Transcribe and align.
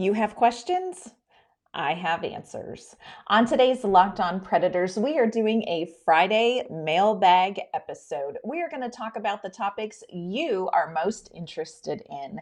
You 0.00 0.12
have 0.12 0.36
questions? 0.36 1.10
I 1.74 1.92
have 1.94 2.22
answers. 2.22 2.94
On 3.26 3.44
today's 3.44 3.82
Locked 3.82 4.20
On 4.20 4.38
Predators, 4.38 4.96
we 4.96 5.18
are 5.18 5.26
doing 5.26 5.64
a 5.64 5.92
Friday 6.04 6.64
mailbag 6.70 7.60
episode. 7.74 8.38
We 8.44 8.62
are 8.62 8.70
going 8.70 8.88
to 8.88 8.96
talk 8.96 9.16
about 9.16 9.42
the 9.42 9.48
topics 9.48 10.04
you 10.08 10.68
are 10.72 10.94
most 10.94 11.32
interested 11.34 12.04
in, 12.08 12.38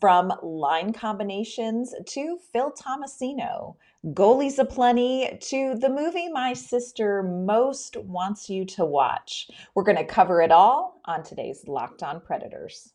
from 0.00 0.32
line 0.40 0.92
combinations 0.92 1.92
to 2.06 2.38
Phil 2.52 2.72
Tomasino, 2.80 3.74
goalies 4.06 4.60
aplenty 4.60 5.36
to 5.40 5.74
the 5.80 5.90
movie 5.90 6.28
my 6.28 6.52
sister 6.52 7.24
most 7.24 7.96
wants 7.96 8.48
you 8.48 8.64
to 8.66 8.84
watch. 8.84 9.50
We're 9.74 9.82
going 9.82 9.98
to 9.98 10.04
cover 10.04 10.42
it 10.42 10.52
all 10.52 11.00
on 11.06 11.24
today's 11.24 11.66
Locked 11.66 12.04
On 12.04 12.20
Predators. 12.20 12.92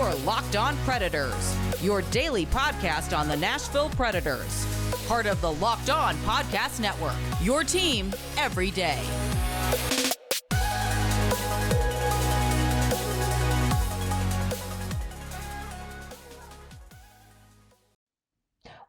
Your 0.00 0.14
Locked 0.24 0.56
On 0.56 0.78
Predators, 0.78 1.54
your 1.82 2.00
daily 2.10 2.46
podcast 2.46 3.14
on 3.14 3.28
the 3.28 3.36
Nashville 3.36 3.90
Predators. 3.90 4.64
Part 5.06 5.26
of 5.26 5.42
the 5.42 5.52
Locked 5.52 5.90
On 5.90 6.16
Podcast 6.18 6.80
Network, 6.80 7.12
your 7.42 7.64
team 7.64 8.14
every 8.38 8.70
day. 8.70 8.98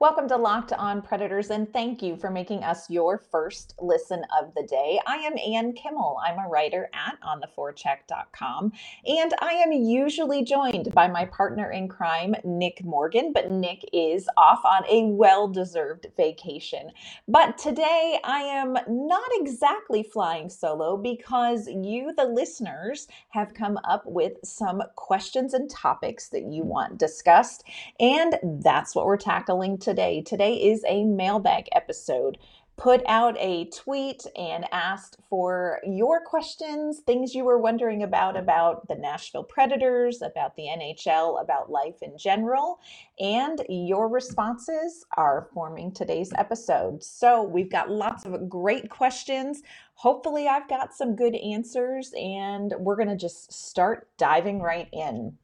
Welcome 0.02 0.28
to 0.30 0.36
Locked 0.36 0.73
On 0.73 1.00
Predators, 1.04 1.52
and 1.52 1.72
thank 1.72 2.02
you 2.02 2.18
for 2.18 2.32
making 2.32 2.64
us 2.64 2.90
your 2.90 3.20
first 3.20 3.76
listen 3.80 4.26
of 4.42 4.52
the 4.55 4.64
day. 4.64 5.00
I 5.05 5.18
am 5.18 5.38
Ann 5.38 5.73
Kimmel. 5.73 6.18
I'm 6.26 6.40
a 6.44 6.50
writer 6.50 6.90
at 6.92 7.20
ontheforecheck.com, 7.22 8.72
and 9.06 9.34
I 9.44 9.52
am 9.52 9.72
usually 9.72 10.44
joined 10.44 10.92
by 10.95 11.08
my 11.08 11.26
partner 11.26 11.70
in 11.70 11.88
crime, 11.88 12.34
Nick 12.44 12.84
Morgan, 12.84 13.32
but 13.32 13.52
Nick 13.52 13.88
is 13.94 14.28
off 14.38 14.66
on 14.66 14.88
a 14.90 15.06
well 15.06 15.48
deserved 15.48 16.08
vacation. 16.18 16.90
But 17.28 17.59
today 17.59 18.18
I 18.23 18.40
am 18.40 18.75
not 18.88 19.30
exactly 19.36 20.02
flying 20.02 20.50
solo 20.50 20.97
because 20.97 21.68
you, 21.68 22.12
the 22.18 22.25
listeners, 22.25 23.08
have 23.30 23.53
come 23.53 23.78
up 23.84 24.02
with 24.08 24.34
some 24.44 24.81
questions 24.95 25.53
and 25.53 25.70
topics 25.70 26.30
that 26.30 26.45
you 26.45 26.64
want 26.64 26.97
discussed, 26.97 27.64
and 28.00 28.40
that's 28.64 28.95
what 28.95 29.06
we're 29.06 29.16
tackling 29.16 29.78
today 29.78 29.91
today. 29.92 30.22
Today 30.22 30.53
is 30.53 30.86
a 30.88 31.03
mailbag 31.03 31.67
episode. 31.73 32.38
Put 32.78 33.02
out 33.08 33.36
a 33.38 33.66
tweet 33.72 34.25
and 34.38 34.64
asked 34.72 35.17
for 35.30 35.81
your 35.86 36.22
questions, 36.22 37.02
things 37.06 37.36
you 37.36 37.44
were 37.44 37.58
wondering 37.58 38.02
about 38.02 38.38
about 38.38 38.88
the 38.88 38.95
Nashville 38.95 39.44
Predators, 39.44 40.22
about 40.22 40.56
the 40.56 40.64
NHL, 40.64 41.42
about 41.42 41.69
life 41.69 42.02
in 42.02 42.17
general, 42.17 42.80
and 43.19 43.62
your 43.67 44.08
responses 44.08 45.06
are 45.17 45.50
forming 45.53 45.92
today's 45.92 46.31
episode. 46.38 47.03
So, 47.03 47.44
we've 47.44 47.69
got 47.69 47.92
lots 47.92 48.25
of 48.25 48.47
great 48.47 48.89
questions. 48.89 49.62
Hopefully, 49.95 50.47
I've 50.47 50.69
got 50.69 50.94
some 50.94 51.17
good 51.17 51.36
answers, 51.36 52.14
and 52.16 52.73
we're 52.80 52.95
going 52.95 53.09
to 53.09 53.17
just 53.17 53.52
start 53.52 54.08
diving 54.17 54.62
right 54.62 54.88
in. 54.94 55.38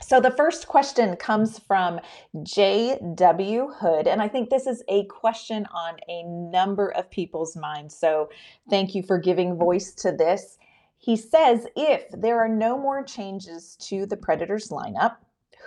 So 0.00 0.20
the 0.20 0.30
first 0.30 0.68
question 0.68 1.16
comes 1.16 1.58
from 1.58 1.98
J.W. 2.42 3.68
Hood, 3.78 4.06
and 4.06 4.20
I 4.20 4.28
think 4.28 4.50
this 4.50 4.66
is 4.66 4.82
a 4.88 5.04
question 5.06 5.66
on 5.72 5.96
a 6.08 6.22
number 6.24 6.88
of 6.90 7.10
people's 7.10 7.56
minds. 7.56 7.96
So 7.96 8.28
thank 8.68 8.94
you 8.94 9.02
for 9.02 9.18
giving 9.18 9.56
voice 9.56 9.92
to 9.94 10.12
this. 10.12 10.58
He 10.98 11.16
says 11.16 11.66
if 11.76 12.04
there 12.10 12.38
are 12.40 12.48
no 12.48 12.78
more 12.78 13.02
changes 13.02 13.76
to 13.80 14.06
the 14.06 14.16
Predators 14.16 14.68
lineup, 14.68 15.16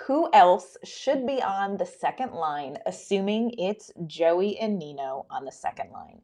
who 0.05 0.30
else 0.33 0.78
should 0.83 1.25
be 1.25 1.42
on 1.42 1.78
the 1.78 1.86
second 1.86 2.33
line, 2.33 2.78
assuming 2.86 3.52
it's 3.58 3.92
Joey 4.05 4.58
and 4.59 4.78
Nino 4.78 5.25
on 5.30 5.45
the 5.45 5.52
second 5.52 5.92
line? 5.92 6.22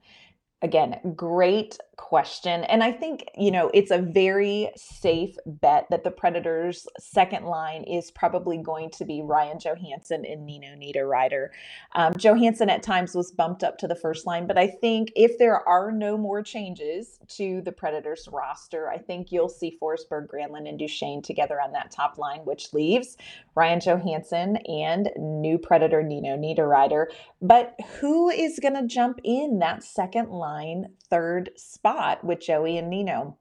Again, 0.64 1.14
great 1.14 1.78
question. 1.98 2.64
And 2.64 2.82
I 2.84 2.92
think, 2.92 3.26
you 3.36 3.52
know, 3.52 3.70
it's 3.74 3.92
a 3.92 3.98
very 3.98 4.72
safe 4.78 5.36
bet 5.46 5.88
that 5.90 6.06
the 6.06 6.10
Predators' 6.10 6.88
second 7.00 7.46
line 7.46 7.84
is 7.84 8.12
probably 8.12 8.58
going 8.58 8.90
to 8.92 9.06
be 9.06 9.22
Ryan 9.22 9.60
Johansen 9.60 10.24
and 10.26 10.46
Nino 10.46 10.70
Niederreiter. 10.70 11.50
Um, 11.96 12.14
Johansen 12.14 12.70
at 12.70 12.82
times 12.82 13.14
was 13.14 13.32
bumped 13.32 13.62
up 13.62 13.78
to 13.80 13.88
the 13.88 13.96
first 13.96 14.26
line, 14.26 14.48
but 14.48 14.58
I 14.58 14.68
think 14.68 15.12
if 15.18 15.38
there 15.38 15.68
are 15.68 15.92
no 15.92 16.18
more 16.18 16.42
changes 16.42 17.20
to 17.30 17.62
the 17.62 17.72
Predators 17.74 18.30
roster, 18.32 18.90
I 18.90 19.00
think 19.00 19.32
you'll 19.32 19.50
see 19.50 19.78
Forsberg, 19.82 20.28
Granlund, 20.28 20.70
and 20.70 20.80
Duchene 20.80 21.22
together 21.22 21.60
on 21.62 21.74
that 21.74 21.92
top 21.92 22.18
line, 22.18 22.40
which 22.46 22.74
leaves 22.74 23.18
Ryan 23.56 23.82
Johansen 23.82 24.58
and 24.68 25.10
new 25.18 25.58
Predator 25.58 26.02
Nino 26.02 26.38
Niederreiter. 26.38 27.08
But 27.42 27.76
who 28.00 28.30
is 28.30 28.60
going 28.60 28.76
to 28.76 28.88
jump 28.88 29.20
in 29.24 29.60
that 29.60 29.84
second 29.84 30.30
line? 30.30 30.53
Line 30.54 30.86
third 31.10 31.50
spot 31.56 32.24
with 32.24 32.40
Joey 32.40 32.78
and 32.78 32.90
Nino? 32.90 33.38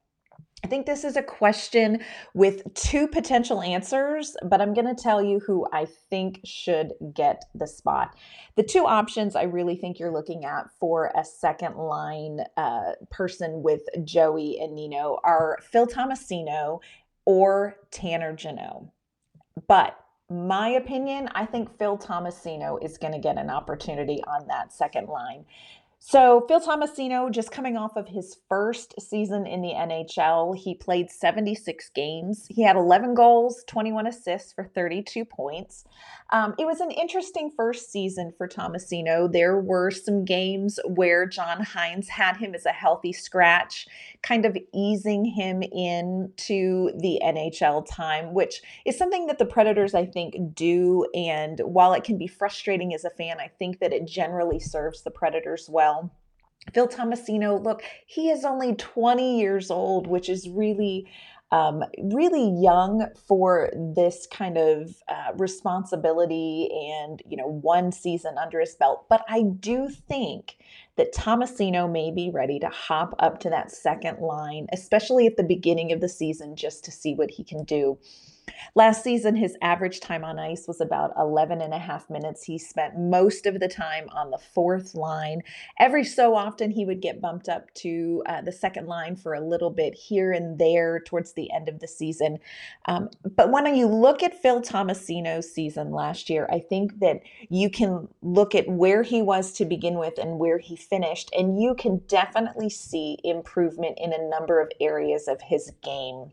I 0.65 0.69
think 0.69 0.87
this 0.87 1.03
is 1.03 1.17
a 1.17 1.23
question 1.23 2.03
with 2.35 2.73
two 2.75 3.09
potential 3.09 3.61
answers, 3.63 4.37
but 4.45 4.61
I'm 4.61 4.75
going 4.75 4.95
to 4.95 5.03
tell 5.03 5.21
you 5.21 5.41
who 5.41 5.67
I 5.73 5.87
think 6.09 6.41
should 6.45 6.93
get 7.13 7.45
the 7.55 7.67
spot. 7.67 8.17
The 8.55 8.63
two 8.63 8.87
options 8.87 9.35
I 9.35 9.43
really 9.43 9.75
think 9.75 9.99
you're 9.99 10.13
looking 10.13 10.45
at 10.45 10.71
for 10.79 11.11
a 11.17 11.25
second 11.25 11.77
line 11.77 12.41
uh, 12.57 12.93
person 13.11 13.63
with 13.63 13.83
Joey 14.05 14.59
and 14.61 14.75
Nino 14.75 15.19
are 15.25 15.59
Phil 15.63 15.87
Tomasino 15.87 16.79
or 17.25 17.77
Tanner 17.91 18.33
Jeannot. 18.33 18.85
But 19.67 19.99
my 20.31 20.69
opinion, 20.69 21.29
I 21.35 21.45
think 21.45 21.77
Phil 21.79 21.99
Tomasino 21.99 22.83
is 22.83 22.99
going 22.99 23.13
to 23.13 23.19
get 23.19 23.37
an 23.37 23.51
opportunity 23.51 24.23
on 24.27 24.47
that 24.47 24.73
second 24.73 25.09
line. 25.09 25.45
So, 26.05 26.45
Phil 26.49 26.61
Tomasino, 26.61 27.31
just 27.31 27.53
coming 27.53 27.77
off 27.77 27.97
of 27.97 28.09
his 28.09 28.37
first 28.49 29.01
season 29.01 29.47
in 29.47 29.63
the 29.63 29.73
NHL, 29.73 30.59
he 30.59 30.75
played 30.75 31.09
76 31.09 31.91
games. 31.91 32.45
He 32.51 32.63
had 32.63 32.75
11 32.75 33.15
goals, 33.15 33.63
21 33.69 34.09
assists 34.09 34.53
for 34.53 34.65
32 34.65 35.25
points. 35.25 35.85
Um, 36.31 36.55
it 36.59 36.67
was 36.67 36.81
an 36.81 36.91
interesting 36.91 37.53
first 37.57 37.93
season 37.93 38.33
for 38.37 38.49
Tomasino. 38.49 39.31
There 39.33 39.61
were 39.61 39.93
some 39.93 40.25
games 40.25 40.81
where 40.87 41.25
John 41.25 41.65
Hynes 41.65 42.09
had 42.09 42.37
him 42.37 42.53
as 42.57 42.67
a 42.67 42.73
healthy 42.73 43.13
scratch, 43.13 43.87
kind 44.23 44.47
of 44.47 44.57
easing 44.73 45.25
him 45.25 45.63
into 45.63 46.93
the 46.99 47.21
NHL 47.25 47.85
time, 47.89 48.35
which 48.35 48.63
is 48.87 48.97
something 48.97 49.27
that 49.27 49.39
the 49.39 49.47
Predators, 49.47 49.95
I 49.95 50.07
think, 50.07 50.37
do. 50.55 51.07
And 51.15 51.61
while 51.65 51.93
it 51.93 52.05
can 52.05 52.19
be 52.19 52.29
frustrating 52.29 52.95
as 52.95 53.05
a 53.05 53.11
fan, 53.11 53.41
I 53.41 53.49
think 53.59 53.81
that 53.81 53.93
it 53.93 54.07
generally 54.07 54.61
serves 54.61 55.03
the 55.03 55.11
Predators 55.11 55.69
well. 55.69 56.13
Phil 56.73 56.87
Tomasino, 56.87 57.61
look, 57.63 57.83
he 58.07 58.31
is 58.31 58.45
only 58.45 58.77
20 58.77 59.41
years 59.41 59.71
old, 59.71 60.07
which 60.07 60.29
is 60.29 60.49
really, 60.49 61.09
um, 61.53 61.85
really 62.03 62.51
young 62.61 63.07
for 63.29 63.71
this 63.95 64.27
kind 64.33 64.57
of 64.57 64.97
uh, 65.07 65.33
responsibility 65.37 66.69
and, 66.91 67.23
you 67.29 67.37
know, 67.37 67.47
one 67.47 67.93
season 67.93 68.37
under 68.39 68.59
his 68.59 68.75
belt. 68.75 69.05
But 69.09 69.23
I 69.29 69.43
do 69.43 69.91
think 69.91 70.57
that 70.97 71.15
Tomasino 71.15 71.91
may 71.91 72.11
be 72.11 72.31
ready 72.33 72.59
to 72.59 72.69
hop 72.69 73.15
up 73.19 73.39
to 73.41 73.51
that 73.51 73.71
second 73.71 74.19
line, 74.19 74.67
especially 74.73 75.27
at 75.27 75.37
the 75.37 75.45
beginning 75.45 75.93
of 75.93 76.01
the 76.01 76.09
season, 76.09 76.57
just 76.57 76.85
to 76.87 76.91
see 76.91 77.15
what 77.15 77.31
he 77.31 77.45
can 77.45 77.65
do. 77.65 77.99
Last 78.75 79.05
season, 79.05 79.37
his 79.37 79.57
average 79.61 80.01
time 80.01 80.25
on 80.25 80.39
ice 80.39 80.67
was 80.67 80.81
about 80.81 81.13
11 81.19 81.61
and 81.61 81.75
a 81.75 81.79
half 81.79 82.09
minutes. 82.09 82.43
He 82.43 82.59
spent 82.59 82.99
most 82.99 83.45
of 83.45 83.61
the 83.61 83.69
time 83.69 84.09
on 84.11 84.31
the 84.31 84.39
fourth 84.39 84.95
line. 84.95 85.43
Every 85.79 86.05
so 86.05 86.35
often, 86.35 86.71
he 86.71 86.85
would 86.85 87.03
get 87.03 87.21
bumped 87.21 87.49
up 87.49 87.73
to 87.75 88.23
uh, 88.27 88.41
the 88.41 88.51
second 88.51 88.87
line 88.87 89.15
for 89.17 89.35
a 89.35 89.47
little 89.47 89.71
bit 89.71 89.95
here 89.95 90.33
and 90.33 90.59
there 90.59 91.01
towards 91.01 91.35
the 91.35 91.53
end 91.53 91.69
of 91.69 91.81
the 91.81 91.89
season. 91.89 92.39
Um, 92.87 93.11
but 93.37 93.51
when 93.51 93.75
you 93.77 93.87
look 93.87 94.23
at 94.23 94.41
Phil 94.41 94.63
Tomasino's 94.63 95.53
season 95.53 95.91
last 95.93 96.31
year, 96.31 96.49
I 96.51 96.59
think 96.59 96.99
that 97.01 97.21
you 97.51 97.71
can 97.71 98.09
look 98.23 98.55
at 98.55 98.69
where 98.69 99.03
he 99.03 99.23
was 99.23 99.53
to 99.53 99.65
begin 99.65 99.99
with 99.99 100.19
and 100.19 100.39
where 100.39 100.59
he 100.59 100.77
finished, 100.77 101.31
and 101.37 101.61
you 101.61 101.75
can 101.75 101.99
definitely 102.09 102.71
see 102.71 103.19
improvement 103.23 103.99
in 104.01 104.13
a 104.13 104.29
number 104.29 104.61
of 104.61 104.73
areas 104.81 105.29
of 105.29 105.43
his 105.43 105.71
game. 105.83 106.33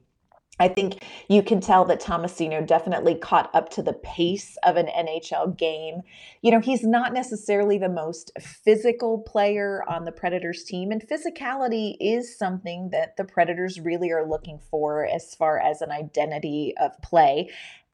I 0.59 0.67
think 0.67 1.03
you 1.29 1.41
can 1.41 1.61
tell 1.61 1.85
that 1.85 2.01
Tomasino 2.01 2.65
definitely 2.65 3.15
caught 3.15 3.53
up 3.55 3.69
to 3.69 3.81
the 3.81 3.93
pace 3.93 4.57
of 4.63 4.75
an 4.75 4.87
NHL 4.87 5.57
game. 5.57 6.01
You 6.41 6.51
know, 6.51 6.59
he's 6.59 6.83
not 6.83 7.13
necessarily 7.13 7.77
the 7.77 7.89
most 7.89 8.31
physical 8.39 9.19
player 9.19 9.83
on 9.87 10.05
the 10.05 10.11
Predators 10.11 10.63
team, 10.63 10.91
and 10.91 11.01
physicality 11.07 11.95
is 11.99 12.37
something 12.37 12.89
that 12.91 13.15
the 13.15 13.23
Predators 13.23 13.79
really 13.79 14.11
are 14.11 14.27
looking 14.27 14.59
for 14.69 15.05
as 15.05 15.33
far 15.33 15.59
as 15.59 15.81
an 15.81 15.91
identity 15.91 16.73
of 16.79 16.91
play. 17.01 17.49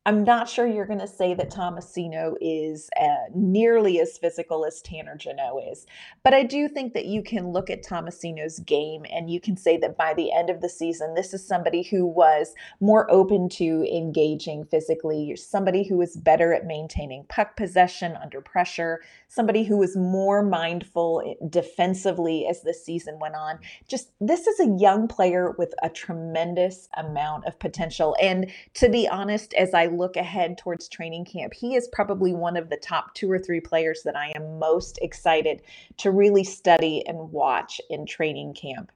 I'm 0.08 0.24
not 0.24 0.48
sure 0.48 0.68
you're 0.68 0.86
going 0.86 1.00
to 1.00 1.08
say 1.08 1.34
that 1.34 1.50
Tomasino 1.50 2.36
is 2.40 2.92
uh, 3.02 3.26
nearly 3.34 4.00
as 4.00 4.20
physical 4.20 4.64
as 4.64 4.80
Tanner 4.84 5.16
Jeannot 5.16 5.58
is, 5.72 5.88
but 6.24 6.32
I 6.32 6.44
do 6.44 6.68
think 6.68 6.94
that 6.94 7.06
you 7.06 7.24
can 7.24 7.48
look 7.48 7.72
at 7.72 7.84
Tomasino's 7.84 8.60
game 8.60 9.04
and 9.12 9.32
you 9.32 9.40
can 9.40 9.58
say 9.58 9.78
that 9.78 9.98
by 9.98 10.14
the 10.14 10.32
end 10.32 10.52
of 10.52 10.62
the 10.62 10.70
season, 10.70 11.16
this 11.16 11.34
is 11.34 11.48
somebody 11.48 11.82
who 11.82 12.06
was 12.06 12.54
more 12.80 13.10
open 13.10 13.50
to 13.50 13.84
engaging 13.92 14.64
physically, 14.66 15.36
somebody 15.36 15.84
who 15.84 15.98
was 15.98 16.16
better 16.16 16.54
at 16.54 16.68
maintaining 16.68 17.26
puck 17.28 17.58
possession 17.58 18.16
under 18.22 18.42
pressure, 18.42 19.02
somebody 19.28 19.64
who 19.64 19.76
was 19.76 19.98
more 19.98 20.44
mindful 20.44 21.24
eh, 21.26 21.34
defensively 21.50 22.46
as 22.48 22.62
the 22.62 22.76
season 22.76 23.18
went 23.20 23.34
on. 23.34 23.58
Just 23.88 24.12
this 24.22 24.46
is 24.46 24.60
a 24.60 24.78
young 24.78 25.08
player 25.08 25.56
with 25.58 25.74
a 25.82 25.90
tremendous 25.90 26.90
amount 26.96 27.46
of 27.46 27.58
potential. 27.58 28.16
And 28.22 28.52
to 28.76 28.88
be 28.88 29.08
honest, 29.08 29.56
as 29.56 29.74
I 29.74 29.95
look 29.96 30.16
ahead 30.16 30.58
towards 30.58 30.88
training 30.88 31.26
camp, 31.26 31.54
he 31.54 31.76
is 31.76 31.88
probably 31.92 32.34
one 32.34 32.58
of 32.58 32.70
the 32.70 32.78
top 32.78 33.14
two 33.14 33.32
or 33.32 33.40
three 33.40 33.60
players 33.60 34.02
that 34.04 34.16
I 34.16 34.32
am 34.36 34.60
most 34.60 35.00
excited 35.02 35.62
to 35.98 36.12
really 36.12 36.44
study 36.44 37.06
and 37.08 37.32
watch 37.32 37.80
in 37.90 38.06
training 38.06 38.54
camp. 38.54 38.92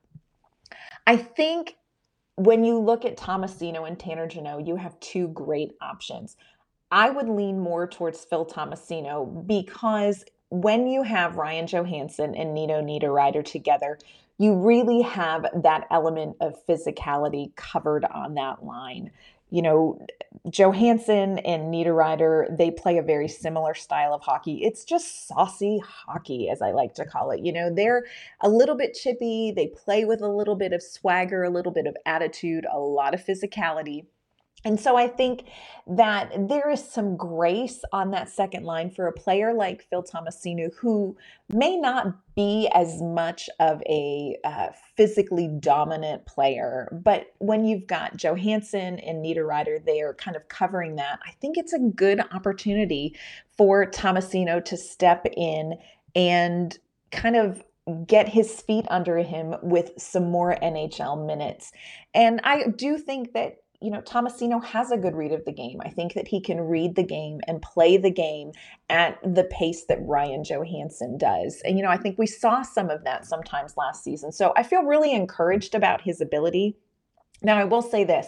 I 1.08 1.18
think 1.18 1.76
when 2.36 2.64
you 2.64 2.80
look 2.80 3.04
at 3.04 3.18
Tomasino 3.18 3.88
and 3.88 4.00
Tanner 4.00 4.28
Jeannot, 4.28 4.68
you 4.68 4.76
have 4.76 5.00
two 5.00 5.28
great 5.30 5.72
options. 5.82 6.38
I 6.92 7.10
would 7.10 7.30
lean 7.30 7.60
more 7.60 7.88
towards 7.88 8.24
Phil 8.24 8.46
Tomasino 8.46 9.46
because 9.46 10.24
when 10.50 10.88
you 10.88 11.04
have 11.04 11.36
Ryan 11.36 11.68
Johansen 11.68 12.40
and 12.40 12.54
Nino 12.54 12.82
Niederreiter 12.82 13.44
together, 13.44 14.00
you 14.40 14.56
really 14.56 15.02
have 15.02 15.46
that 15.64 15.86
element 15.92 16.38
of 16.40 16.66
physicality 16.66 17.54
covered 17.56 18.06
on 18.06 18.36
that 18.36 18.64
line 18.64 19.12
you 19.50 19.62
know, 19.62 20.06
Johansen 20.50 21.40
and 21.40 21.74
Niederreiter, 21.74 22.56
they 22.56 22.72
play 22.72 22.98
a 22.98 23.04
very 23.04 23.28
similar 23.28 23.74
style 23.74 24.14
of 24.14 24.22
hockey. 24.22 24.64
It's 24.64 24.84
just 24.86 25.28
saucy 25.28 25.82
hockey, 25.86 26.50
as 26.50 26.62
I 26.62 26.72
like 26.72 26.94
to 26.96 27.06
call 27.06 27.32
it. 27.32 27.42
You 27.42 27.52
know, 27.52 27.74
they're 27.74 28.06
a 28.42 28.50
little 28.50 28.76
bit 28.76 28.94
chippy, 28.94 29.52
they 29.56 29.68
play 29.68 30.06
with 30.06 30.22
a 30.22 30.28
little 30.28 30.56
bit 30.56 30.74
of 30.74 30.84
swagger, 30.84 31.44
a 31.44 31.50
little 31.50 31.72
bit 31.72 31.88
of 31.88 31.98
attitude, 32.06 32.66
a 32.72 32.80
lot 32.80 33.14
of 33.14 33.26
physicality. 33.26 34.06
And 34.66 34.80
so 34.80 34.98
I 34.98 35.08
think 35.08 35.46
that 35.88 36.32
there 36.50 36.70
is 36.70 36.84
some 36.84 37.16
grace 37.16 37.82
on 37.94 38.12
that 38.12 38.30
second 38.30 38.66
line 38.66 38.92
for 38.92 39.08
a 39.08 39.14
player 39.14 39.54
like 39.54 39.88
Phil 39.90 40.04
Tomasino, 40.04 40.70
who 40.76 41.16
may 41.48 41.78
not 41.78 42.14
be 42.36 42.70
as 42.74 43.02
much 43.02 43.50
of 43.60 43.82
a 43.88 44.36
uh, 44.44 44.68
physically 44.98 45.48
dominant 45.60 46.26
player. 46.26 46.90
But 46.92 47.28
when 47.40 47.64
you've 47.64 47.88
got 47.88 48.18
Johansen 48.18 49.00
and 49.00 49.24
Niederreiter 49.24 49.84
there 49.84 50.14
kind 50.14 50.36
of 50.36 50.48
covering 50.50 50.98
that, 50.98 51.20
I 51.26 51.32
think 51.40 51.58
it's 51.58 51.74
a 51.74 51.80
good 51.80 52.22
opportunity 52.32 53.16
for 53.58 53.86
Tomasino 53.86 54.64
to 54.66 54.78
step 54.78 55.26
in 55.38 55.76
and 56.16 56.78
kind 57.12 57.38
of 57.38 57.64
get 58.06 58.30
his 58.30 58.62
feet 58.62 58.86
under 58.90 59.18
him 59.18 59.56
with 59.64 59.92
some 59.98 60.30
more 60.30 60.56
NHL 60.62 61.26
minutes. 61.26 61.72
And 62.14 62.40
I 62.44 62.68
do 62.68 62.98
think 62.98 63.34
that 63.34 63.58
you 63.82 63.90
know, 63.90 64.02
Tomasino 64.02 64.64
has 64.64 64.92
a 64.92 64.98
good 64.98 65.16
read 65.16 65.32
of 65.32 65.46
the 65.46 65.54
game. 65.54 65.80
I 65.86 65.90
think 65.90 66.14
that 66.14 66.28
he 66.28 66.42
can 66.42 66.60
read 66.60 66.96
the 66.96 67.04
game 67.04 67.40
and 67.48 67.62
play 67.62 67.96
the 67.96 68.12
game 68.12 68.52
at 68.90 69.18
the 69.24 69.46
pace 69.46 69.86
that 69.86 70.00
Ryan 70.02 70.44
Johansen 70.44 71.18
does. 71.18 71.62
And, 71.64 71.78
you 71.78 71.84
know, 71.84 71.90
I 71.90 71.98
think 71.98 72.18
we 72.18 72.28
saw 72.28 72.62
some 72.62 72.90
of 72.90 73.06
that 73.06 73.26
sometimes 73.26 73.78
last 73.78 74.04
season. 74.04 74.34
So 74.34 74.52
I 74.58 74.64
feel 74.64 74.84
really 74.84 75.14
encouraged 75.14 75.76
about 75.76 76.02
his 76.02 76.20
ability. 76.20 76.76
Now, 77.42 77.58
I 77.58 77.64
will 77.64 77.82
say 77.82 78.04
this 78.04 78.28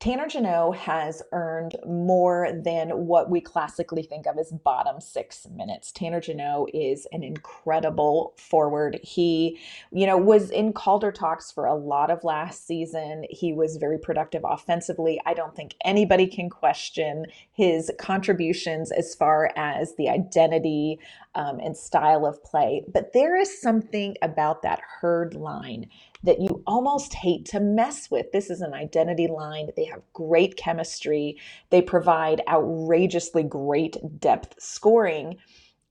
Tanner 0.00 0.28
Jeannot 0.28 0.76
has 0.76 1.24
earned 1.32 1.74
more 1.84 2.52
than 2.52 2.90
what 2.90 3.30
we 3.30 3.40
classically 3.40 4.04
think 4.04 4.26
of 4.26 4.38
as 4.38 4.52
bottom 4.52 5.00
six 5.00 5.48
minutes. 5.50 5.90
Tanner 5.90 6.20
Jeannot 6.20 6.70
is 6.72 7.08
an 7.10 7.24
incredible 7.24 8.34
forward. 8.36 9.00
He, 9.02 9.58
you 9.90 10.06
know, 10.06 10.16
was 10.16 10.50
in 10.50 10.72
Calder 10.72 11.10
talks 11.10 11.50
for 11.50 11.66
a 11.66 11.74
lot 11.74 12.12
of 12.12 12.22
last 12.22 12.64
season. 12.64 13.24
He 13.28 13.52
was 13.52 13.76
very 13.76 13.98
productive 13.98 14.42
offensively. 14.44 15.20
I 15.26 15.34
don't 15.34 15.56
think 15.56 15.74
anybody 15.84 16.28
can 16.28 16.48
question 16.48 17.26
his 17.50 17.90
contributions 17.98 18.92
as 18.92 19.16
far 19.16 19.50
as 19.56 19.96
the 19.96 20.08
identity 20.08 21.00
um, 21.34 21.58
and 21.58 21.76
style 21.76 22.24
of 22.24 22.42
play. 22.44 22.84
But 22.92 23.12
there 23.14 23.36
is 23.36 23.60
something 23.60 24.16
about 24.22 24.62
that 24.62 24.80
herd 25.00 25.34
line 25.34 25.88
that 26.22 26.40
you 26.40 26.62
almost 26.66 27.14
hate 27.14 27.44
to 27.46 27.60
mess 27.60 28.10
with. 28.10 28.32
This 28.32 28.50
is 28.50 28.60
an 28.60 28.74
identity 28.74 29.26
line. 29.28 29.70
They 29.76 29.84
have 29.86 30.02
great 30.12 30.56
chemistry. 30.56 31.38
They 31.70 31.82
provide 31.82 32.42
outrageously 32.48 33.44
great 33.44 33.96
depth 34.18 34.54
scoring. 34.58 35.36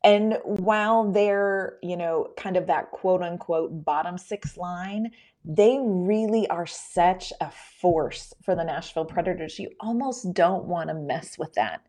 And 0.03 0.37
while 0.43 1.11
they're, 1.11 1.77
you 1.81 1.97
know, 1.97 2.29
kind 2.37 2.55
of 2.55 2.67
that 2.67 2.91
quote 2.91 3.21
unquote 3.21 3.83
bottom 3.83 4.17
six 4.17 4.57
line, 4.57 5.11
they 5.49 5.79
really 5.81 6.47
are 6.49 6.67
such 6.67 7.31
a 7.39 7.49
force 7.79 8.33
for 8.43 8.53
the 8.53 8.65
Nashville 8.65 9.05
Predators. 9.05 9.57
You 9.57 9.69
almost 9.79 10.33
don't 10.33 10.65
want 10.65 10.89
to 10.89 10.93
mess 10.93 11.37
with 11.37 11.53
that. 11.53 11.81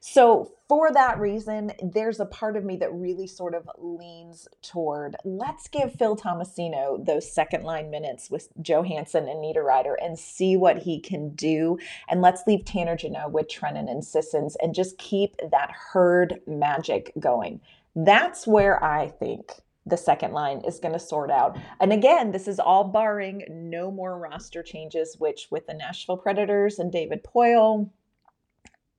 So, 0.00 0.52
for 0.68 0.92
that 0.92 1.20
reason, 1.20 1.72
there's 1.82 2.20
a 2.20 2.26
part 2.26 2.56
of 2.56 2.64
me 2.64 2.76
that 2.76 2.92
really 2.92 3.26
sort 3.26 3.54
of 3.54 3.68
leans 3.78 4.48
toward 4.62 5.14
let's 5.24 5.68
give 5.68 5.92
Phil 5.94 6.16
Tomasino 6.16 7.04
those 7.04 7.30
second 7.30 7.64
line 7.64 7.90
minutes 7.90 8.30
with 8.30 8.48
Johansen 8.60 9.28
and 9.28 9.40
Nita 9.40 9.60
Niederreiter 9.60 9.94
and 10.02 10.18
see 10.18 10.56
what 10.56 10.78
he 10.78 10.98
can 10.98 11.34
do. 11.34 11.78
And 12.08 12.20
let's 12.20 12.42
leave 12.46 12.64
Tanner 12.64 12.96
Jeannot 12.96 13.32
with 13.32 13.48
Trenin 13.48 13.90
and 13.90 14.04
Sissons 14.04 14.56
and 14.56 14.74
just 14.74 14.98
keep 14.98 15.36
that 15.50 15.70
herd 15.70 16.40
magic 16.46 17.12
going. 17.18 17.60
That's 17.94 18.46
where 18.46 18.82
I 18.82 19.08
think 19.08 19.52
the 19.86 19.96
second 19.96 20.32
line 20.32 20.62
is 20.66 20.80
going 20.80 20.94
to 20.94 20.98
sort 20.98 21.30
out. 21.30 21.58
And 21.80 21.92
again, 21.92 22.32
this 22.32 22.48
is 22.48 22.58
all 22.58 22.84
barring 22.84 23.44
no 23.50 23.90
more 23.90 24.18
roster 24.18 24.62
changes, 24.62 25.16
which 25.18 25.48
with 25.50 25.66
the 25.66 25.74
Nashville 25.74 26.16
Predators 26.16 26.78
and 26.78 26.90
David 26.90 27.22
Poile, 27.22 27.90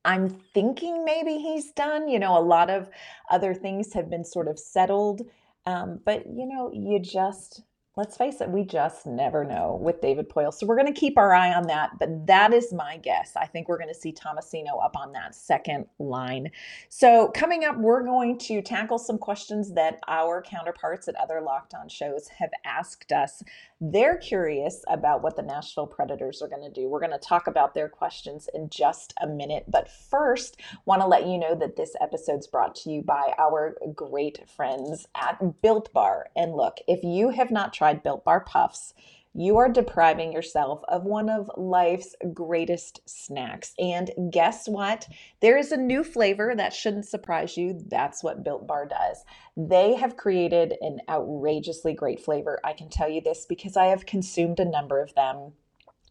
I'm 0.03 0.29
thinking 0.29 1.03
maybe 1.03 1.37
he's 1.39 1.71
done. 1.71 2.07
You 2.07 2.19
know, 2.19 2.37
a 2.37 2.39
lot 2.41 2.69
of 2.69 2.89
other 3.31 3.55
things 3.55 3.93
have 3.93 4.09
been 4.09 4.23
sort 4.23 4.47
of 4.47 4.59
settled. 4.59 5.23
Um, 5.65 5.99
but, 6.05 6.27
you 6.27 6.45
know, 6.45 6.71
you 6.71 6.99
just 6.99 7.63
let's 7.97 8.17
face 8.17 8.41
it, 8.41 8.49
we 8.49 8.63
just 8.63 9.05
never 9.05 9.45
know 9.45 9.79
with 9.81 10.01
David 10.01 10.27
Poile. 10.27 10.53
So 10.53 10.65
we're 10.65 10.75
going 10.75 10.93
to 10.93 10.99
keep 10.99 11.17
our 11.17 11.33
eye 11.33 11.53
on 11.53 11.67
that. 11.67 11.91
But 11.97 12.27
that 12.27 12.53
is 12.53 12.73
my 12.73 12.97
guess. 12.97 13.31
I 13.37 13.45
think 13.45 13.69
we're 13.69 13.77
going 13.77 13.93
to 13.93 13.99
see 13.99 14.11
Tomasino 14.11 14.83
up 14.83 14.97
on 14.97 15.13
that 15.13 15.33
second 15.33 15.85
line. 15.97 16.51
So 16.89 17.29
coming 17.29 17.63
up, 17.63 17.77
we're 17.77 18.03
going 18.03 18.37
to 18.39 18.61
tackle 18.61 18.97
some 18.97 19.17
questions 19.17 19.73
that 19.73 19.99
our 20.09 20.41
counterparts 20.41 21.07
at 21.07 21.15
other 21.15 21.39
Locked 21.39 21.73
On 21.73 21.87
shows 21.87 22.27
have 22.27 22.51
asked 22.65 23.13
us. 23.13 23.41
They're 23.81 24.17
curious 24.17 24.85
about 24.87 25.21
what 25.21 25.35
the 25.35 25.41
Nashville 25.41 25.85
Predators 25.85 26.41
are 26.41 26.47
going 26.47 26.63
to 26.63 26.71
do. 26.71 26.87
We're 26.87 27.01
going 27.01 27.11
to 27.11 27.17
talk 27.17 27.47
about 27.47 27.73
their 27.73 27.89
questions 27.89 28.47
in 28.53 28.69
just 28.69 29.13
a 29.21 29.27
minute. 29.27 29.65
But 29.67 29.89
first, 29.89 30.61
want 30.85 31.01
to 31.01 31.07
let 31.07 31.27
you 31.27 31.37
know 31.37 31.55
that 31.55 31.75
this 31.75 31.93
episode's 31.99 32.47
brought 32.47 32.73
to 32.75 32.89
you 32.89 33.01
by 33.01 33.33
our 33.37 33.75
great 33.93 34.49
friends 34.49 35.07
at 35.13 35.61
Built 35.61 35.91
Bar. 35.91 36.27
And 36.37 36.53
look, 36.55 36.77
if 36.87 37.03
you 37.03 37.31
have 37.31 37.51
not 37.51 37.73
tried 37.73 38.01
Built 38.01 38.23
Bar 38.23 38.45
Puffs, 38.45 38.93
you 39.37 39.57
are 39.57 39.67
depriving 39.67 40.31
yourself 40.31 40.81
of 40.87 41.03
one 41.03 41.29
of 41.29 41.51
life's 41.57 42.15
greatest 42.33 43.01
snacks. 43.05 43.73
And 43.77 44.09
guess 44.31 44.67
what? 44.67 45.07
There 45.41 45.57
is 45.57 45.73
a 45.73 45.77
new 45.77 46.05
flavor 46.05 46.53
that 46.55 46.73
shouldn't 46.73 47.05
surprise 47.05 47.57
you. 47.57 47.77
That's 47.87 48.23
what 48.23 48.45
Built 48.45 48.65
Bar 48.65 48.85
does. 48.85 49.25
They 49.57 49.95
have 49.95 50.15
created 50.15 50.75
an 50.79 51.01
outrageously 51.09 51.93
great 51.93 52.21
flavor. 52.21 52.59
I 52.63 52.71
can 52.71 52.89
tell 52.89 53.09
you 53.09 53.19
this 53.19 53.45
because 53.45 53.75
I 53.75 53.85
have 53.87 54.05
consumed 54.05 54.61
a 54.61 54.65
number 54.65 55.01
of 55.01 55.13
them. 55.15 55.51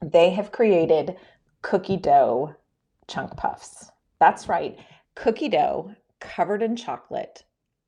They 0.02 0.31
have 0.31 0.52
created 0.52 1.16
cookie 1.62 1.97
dough 1.97 2.54
chunk 3.07 3.37
puffs. 3.37 3.90
That's 4.21 4.49
right, 4.49 4.78
cookie 5.14 5.49
dough 5.49 5.95
covered 6.21 6.62
in 6.62 6.76
chocolate 6.76 7.45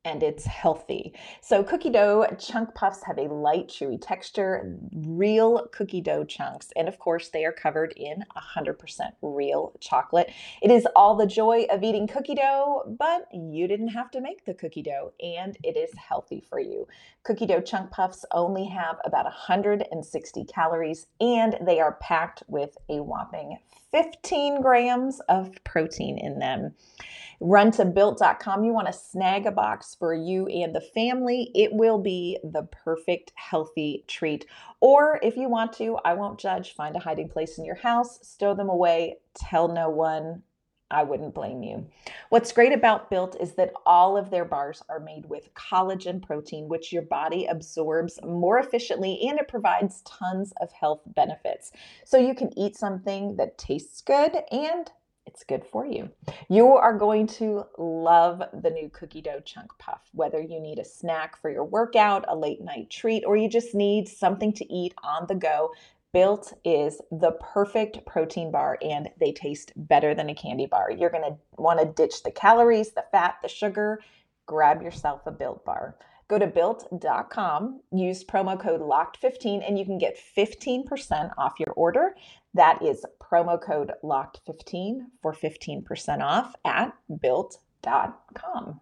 and 0.07 0.23
it's 0.23 0.45
healthy. 0.45 1.13
So, 1.41 1.63
cookie 1.63 1.89
dough 1.89 2.25
chunk 2.39 2.73
puffs 2.73 3.03
have 3.03 3.17
a 3.17 3.23
light, 3.33 3.67
chewy 3.67 3.99
texture, 4.01 4.77
real 4.93 5.67
cookie 5.73 6.01
dough 6.01 6.23
chunks, 6.23 6.69
and 6.77 6.87
of 6.87 6.97
course, 6.97 7.29
they 7.29 7.43
are 7.43 7.51
covered 7.51 7.93
in 7.97 8.23
100% 8.57 8.77
real 9.21 9.73
chocolate. 9.81 10.31
It 10.61 10.71
is 10.71 10.87
all 10.95 11.15
the 11.15 11.27
joy 11.27 11.65
of 11.69 11.83
eating 11.83 12.07
cookie 12.07 12.35
dough, 12.35 12.95
but 12.97 13.27
you 13.33 13.67
didn't 13.67 13.89
have 13.89 14.09
to 14.11 14.21
make 14.21 14.45
the 14.45 14.53
cookie 14.53 14.81
dough, 14.81 15.11
and 15.21 15.57
it 15.63 15.75
is 15.75 15.91
healthy 15.97 16.41
for 16.49 16.59
you. 16.59 16.87
Cookie 17.23 17.45
dough 17.45 17.61
chunk 17.61 17.91
puffs 17.91 18.23
only 18.31 18.65
have 18.65 18.97
about 19.03 19.25
160 19.25 20.45
calories, 20.45 21.07
and 21.19 21.57
they 21.65 21.81
are 21.81 21.97
packed 22.01 22.43
with 22.47 22.77
a 22.89 23.03
whopping 23.03 23.57
15 23.91 24.61
grams 24.61 25.19
of 25.29 25.51
protein 25.63 26.17
in 26.17 26.39
them. 26.39 26.73
Run 27.39 27.71
to 27.71 27.85
built.com. 27.85 28.63
You 28.63 28.73
want 28.73 28.87
to 28.87 28.93
snag 28.93 29.45
a 29.45 29.51
box 29.51 29.96
for 29.99 30.13
you 30.13 30.47
and 30.47 30.75
the 30.75 30.81
family. 30.81 31.51
It 31.55 31.73
will 31.73 31.99
be 31.99 32.37
the 32.43 32.63
perfect 32.63 33.31
healthy 33.35 34.03
treat. 34.07 34.45
Or 34.79 35.19
if 35.23 35.35
you 35.35 35.49
want 35.49 35.73
to, 35.73 35.97
I 36.05 36.13
won't 36.13 36.39
judge, 36.39 36.75
find 36.75 36.95
a 36.95 36.99
hiding 36.99 37.29
place 37.29 37.57
in 37.57 37.65
your 37.65 37.75
house, 37.75 38.19
stow 38.27 38.53
them 38.53 38.69
away, 38.69 39.17
tell 39.33 39.67
no 39.67 39.89
one. 39.89 40.43
I 40.89 41.03
wouldn't 41.03 41.35
blame 41.35 41.63
you. 41.63 41.85
What's 42.29 42.53
great 42.53 42.71
about 42.71 43.09
Built 43.09 43.35
is 43.41 43.55
that 43.55 43.73
all 43.85 44.15
of 44.15 44.29
their 44.29 44.45
bars 44.45 44.81
are 44.87 45.01
made 45.01 45.25
with 45.25 45.53
collagen 45.53 46.25
protein, 46.25 46.69
which 46.69 46.93
your 46.93 47.01
body 47.01 47.45
absorbs 47.45 48.19
more 48.23 48.57
efficiently 48.57 49.19
and 49.27 49.37
it 49.37 49.49
provides 49.49 50.01
tons 50.03 50.53
of 50.61 50.71
health 50.71 51.01
benefits. 51.07 51.73
So 52.05 52.17
you 52.17 52.33
can 52.33 52.57
eat 52.57 52.77
something 52.77 53.35
that 53.35 53.57
tastes 53.57 54.01
good 54.01 54.31
and 54.49 54.89
it's 55.27 55.43
good 55.43 55.63
for 55.65 55.85
you. 55.85 56.09
You 56.49 56.69
are 56.69 56.97
going 56.97 57.27
to 57.27 57.65
love 57.77 58.41
the 58.53 58.69
new 58.69 58.89
cookie 58.89 59.21
dough 59.21 59.41
chunk 59.41 59.69
puff, 59.77 60.01
whether 60.13 60.41
you 60.41 60.59
need 60.59 60.79
a 60.79 60.85
snack 60.85 61.39
for 61.39 61.51
your 61.51 61.65
workout, 61.65 62.25
a 62.27 62.35
late 62.35 62.61
night 62.61 62.89
treat, 62.89 63.23
or 63.25 63.35
you 63.35 63.49
just 63.49 63.75
need 63.75 64.07
something 64.07 64.53
to 64.53 64.73
eat 64.73 64.95
on 65.03 65.27
the 65.27 65.35
go. 65.35 65.71
Built 66.13 66.53
is 66.63 67.01
the 67.11 67.33
perfect 67.33 68.05
protein 68.05 68.49
bar 68.49 68.77
and 68.81 69.09
they 69.19 69.33
taste 69.33 69.73
better 69.75 70.15
than 70.15 70.29
a 70.29 70.35
candy 70.35 70.65
bar. 70.65 70.89
You're 70.89 71.09
going 71.09 71.29
to 71.29 71.37
want 71.57 71.79
to 71.79 71.85
ditch 71.85 72.23
the 72.23 72.31
calories, 72.31 72.91
the 72.91 73.03
fat, 73.11 73.35
the 73.43 73.49
sugar. 73.49 73.99
Grab 74.45 74.81
yourself 74.81 75.27
a 75.27 75.31
Built 75.31 75.65
bar. 75.65 75.97
Go 76.29 76.37
to 76.37 76.47
built.com, 76.47 77.81
use 77.93 78.23
promo 78.23 78.59
code 78.59 78.81
LOCKED15, 78.81 79.65
and 79.65 79.79
you 79.79 79.85
can 79.85 79.97
get 79.97 80.17
15% 80.37 81.31
off 81.37 81.53
your 81.57 81.71
order. 81.71 82.15
That 82.53 82.83
is 82.83 83.05
promo 83.21 83.61
code 83.61 83.93
LOCKED15 84.03 84.99
for 85.21 85.33
15% 85.33 86.21
off 86.21 86.53
at 86.65 86.93
built.com. 87.21 88.81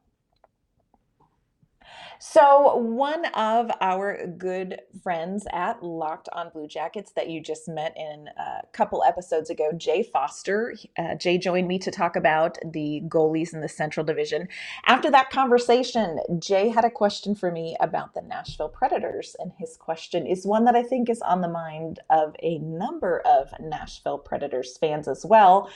So, 2.19 2.75
one 2.77 3.25
of 3.33 3.69
our 3.81 4.25
good 4.27 4.81
friends 5.03 5.45
at 5.51 5.83
Locked 5.83 6.29
on 6.33 6.49
Blue 6.49 6.67
Jackets 6.67 7.11
that 7.13 7.29
you 7.29 7.41
just 7.41 7.67
met 7.67 7.95
in 7.97 8.27
a 8.37 8.61
couple 8.71 9.03
episodes 9.03 9.49
ago, 9.49 9.71
Jay 9.75 10.01
Foster, 10.01 10.75
uh, 10.97 11.15
Jay 11.15 11.37
joined 11.37 11.67
me 11.67 11.77
to 11.79 11.91
talk 11.91 12.15
about 12.15 12.57
the 12.65 13.01
goalies 13.07 13.53
in 13.53 13.61
the 13.61 13.69
Central 13.69 14.05
Division. 14.05 14.47
After 14.85 15.11
that 15.11 15.29
conversation, 15.29 16.19
Jay 16.39 16.69
had 16.69 16.85
a 16.85 16.89
question 16.89 17.35
for 17.35 17.51
me 17.51 17.75
about 17.79 18.13
the 18.13 18.21
Nashville 18.21 18.69
Predators, 18.69 19.35
and 19.39 19.51
his 19.57 19.77
question 19.77 20.25
is 20.25 20.45
one 20.45 20.65
that 20.65 20.75
I 20.75 20.83
think 20.83 21.09
is 21.09 21.21
on 21.21 21.41
the 21.41 21.49
mind 21.49 21.99
of 22.09 22.35
a 22.41 22.59
number 22.59 23.21
of 23.25 23.53
Nashville 23.59 24.19
Predators 24.19 24.77
fans 24.77 25.07
as 25.07 25.25
well. 25.25 25.69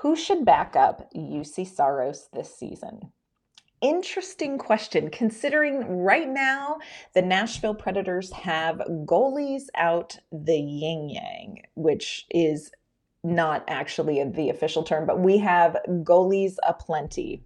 Who 0.00 0.16
should 0.16 0.44
back 0.44 0.76
up 0.76 1.12
Juuse 1.14 1.66
Saros 1.66 2.28
this 2.32 2.54
season? 2.54 3.12
Interesting 3.80 4.58
question 4.58 5.10
considering 5.10 5.98
right 5.98 6.28
now 6.28 6.78
the 7.14 7.22
Nashville 7.22 7.74
Predators 7.74 8.30
have 8.32 8.78
goalies 9.04 9.64
out 9.74 10.18
the 10.30 10.58
yin 10.58 11.08
yang, 11.08 11.62
which 11.74 12.26
is 12.30 12.70
not 13.22 13.64
actually 13.68 14.24
the 14.24 14.48
official 14.48 14.82
term, 14.82 15.06
but 15.06 15.20
we 15.20 15.38
have 15.38 15.76
goalies 15.88 16.54
aplenty. 16.66 17.44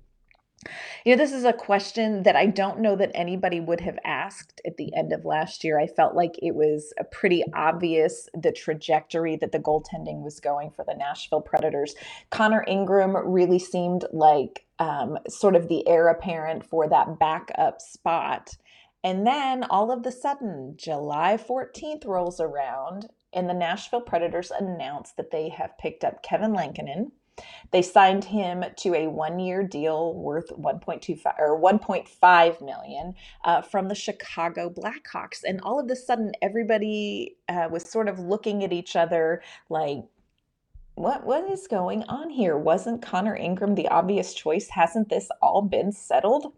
You 1.05 1.15
know, 1.15 1.23
this 1.23 1.33
is 1.33 1.45
a 1.45 1.53
question 1.53 2.23
that 2.23 2.37
I 2.37 2.47
don't 2.47 2.81
know 2.81 2.97
that 2.97 3.11
anybody 3.15 3.61
would 3.61 3.81
have 3.81 3.99
asked 4.05 4.61
at 4.67 4.77
the 4.77 4.95
end 4.95 5.13
of 5.13 5.25
last 5.25 5.65
year. 5.65 5.79
I 5.79 5.87
felt 5.87 6.15
like 6.15 6.39
it 6.43 6.55
was 6.55 6.93
a 6.99 7.05
pretty 7.05 7.45
obvious 7.55 8.29
the 8.35 8.53
trajectory 8.53 9.37
that 9.37 9.53
the 9.53 9.59
goaltending 9.59 10.23
was 10.23 10.41
going 10.41 10.71
for 10.71 10.85
the 10.85 10.95
Nashville 10.95 11.41
Predators. 11.41 11.95
Connor 12.31 12.65
Ingram 12.67 13.17
really 13.17 13.59
seemed 13.59 14.05
like 14.13 14.65
um, 14.79 15.19
sort 15.29 15.57
of 15.57 15.69
the 15.69 15.87
heir 15.87 16.09
apparent 16.09 16.65
for 16.65 16.89
that 16.89 17.19
backup 17.19 17.81
spot. 17.81 18.57
And 19.03 19.27
then 19.27 19.65
all 19.65 19.93
of 19.93 20.05
a 20.07 20.11
sudden, 20.11 20.75
July 20.77 21.37
14th 21.37 22.07
rolls 22.07 22.41
around, 22.41 23.11
and 23.35 23.49
the 23.49 23.55
Nashville 23.55 24.01
Predators 24.01 24.51
announce 24.51 25.13
that 25.13 25.31
they 25.31 25.51
have 25.51 25.77
picked 25.79 26.05
up 26.05 26.23
Kevin 26.23 26.55
Lankinen 26.55 27.13
they 27.71 27.83
signed 27.83 28.25
him 28.25 28.65
to 28.77 28.95
a 28.95 29.09
one-year 29.09 29.65
deal 29.65 30.15
worth 30.15 30.51
1.25 30.51 31.35
or 31.39 31.61
1.5 31.61 32.63
million 32.63 33.15
uh, 33.45 33.63
from 33.63 33.89
the 33.89 33.95
Chicago 33.95 34.71
Blackhawks, 34.71 35.43
and 35.45 35.61
all 35.63 35.81
of 35.81 35.91
a 35.91 35.97
sudden, 35.97 36.33
everybody 36.43 37.37
uh, 37.49 37.69
was 37.71 37.91
sort 37.91 38.09
of 38.09 38.19
looking 38.19 38.63
at 38.63 38.73
each 38.73 38.97
other 38.97 39.43
like, 39.69 40.05
"What 40.95 41.27
what 41.27 41.51
is 41.51 41.67
going 41.67 42.05
on 42.05 42.31
here? 42.31 42.57
Wasn't 42.57 43.03
Connor 43.03 43.37
Ingram 43.37 43.75
the 43.75 43.89
obvious 43.89 44.35
choice? 44.35 44.69
Hasn't 44.69 45.09
this 45.09 45.29
all 45.43 45.63
been 45.63 45.93
settled?" 45.93 46.53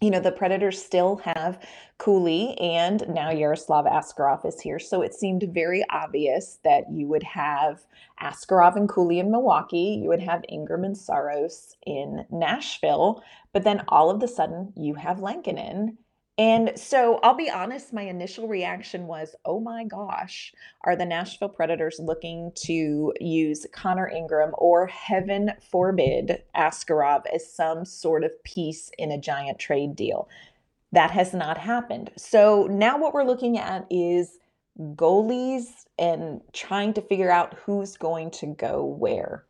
You 0.00 0.10
know, 0.10 0.20
the 0.20 0.32
Predators 0.32 0.82
still 0.82 1.16
have 1.18 1.62
Cooley 1.98 2.58
and 2.58 3.06
now 3.08 3.30
Yaroslav 3.30 3.84
Askarov 3.84 4.46
is 4.46 4.58
here. 4.58 4.78
So 4.78 5.02
it 5.02 5.12
seemed 5.12 5.44
very 5.52 5.84
obvious 5.90 6.58
that 6.64 6.84
you 6.90 7.06
would 7.08 7.22
have 7.22 7.84
Askarov 8.22 8.76
and 8.76 8.88
Cooley 8.88 9.18
in 9.18 9.30
Milwaukee, 9.30 10.00
you 10.02 10.08
would 10.08 10.22
have 10.22 10.42
Ingram 10.48 10.84
and 10.84 10.96
Saros 10.96 11.76
in 11.86 12.24
Nashville, 12.30 13.22
but 13.52 13.64
then 13.64 13.82
all 13.88 14.08
of 14.08 14.22
a 14.22 14.28
sudden 14.28 14.72
you 14.74 14.94
have 14.94 15.20
Lankinen 15.20 15.98
and 16.40 16.72
so 16.74 17.20
I'll 17.22 17.36
be 17.36 17.50
honest, 17.50 17.92
my 17.92 18.00
initial 18.00 18.48
reaction 18.48 19.06
was, 19.06 19.34
oh 19.44 19.60
my 19.60 19.84
gosh, 19.84 20.54
are 20.84 20.96
the 20.96 21.04
Nashville 21.04 21.50
Predators 21.50 22.00
looking 22.02 22.50
to 22.64 23.12
use 23.20 23.66
Connor 23.74 24.08
Ingram 24.08 24.52
or 24.54 24.86
heaven 24.86 25.52
forbid 25.70 26.42
Askarov 26.56 27.26
as 27.26 27.52
some 27.52 27.84
sort 27.84 28.24
of 28.24 28.42
piece 28.42 28.90
in 28.96 29.12
a 29.12 29.20
giant 29.20 29.58
trade 29.58 29.94
deal? 29.94 30.30
That 30.92 31.10
has 31.10 31.34
not 31.34 31.58
happened. 31.58 32.10
So 32.16 32.66
now 32.70 32.96
what 32.96 33.12
we're 33.12 33.24
looking 33.24 33.58
at 33.58 33.86
is 33.90 34.38
goalies 34.94 35.84
and 35.98 36.40
trying 36.54 36.94
to 36.94 37.02
figure 37.02 37.30
out 37.30 37.58
who's 37.66 37.98
going 37.98 38.30
to 38.30 38.46
go 38.46 38.82
where. 38.82 39.44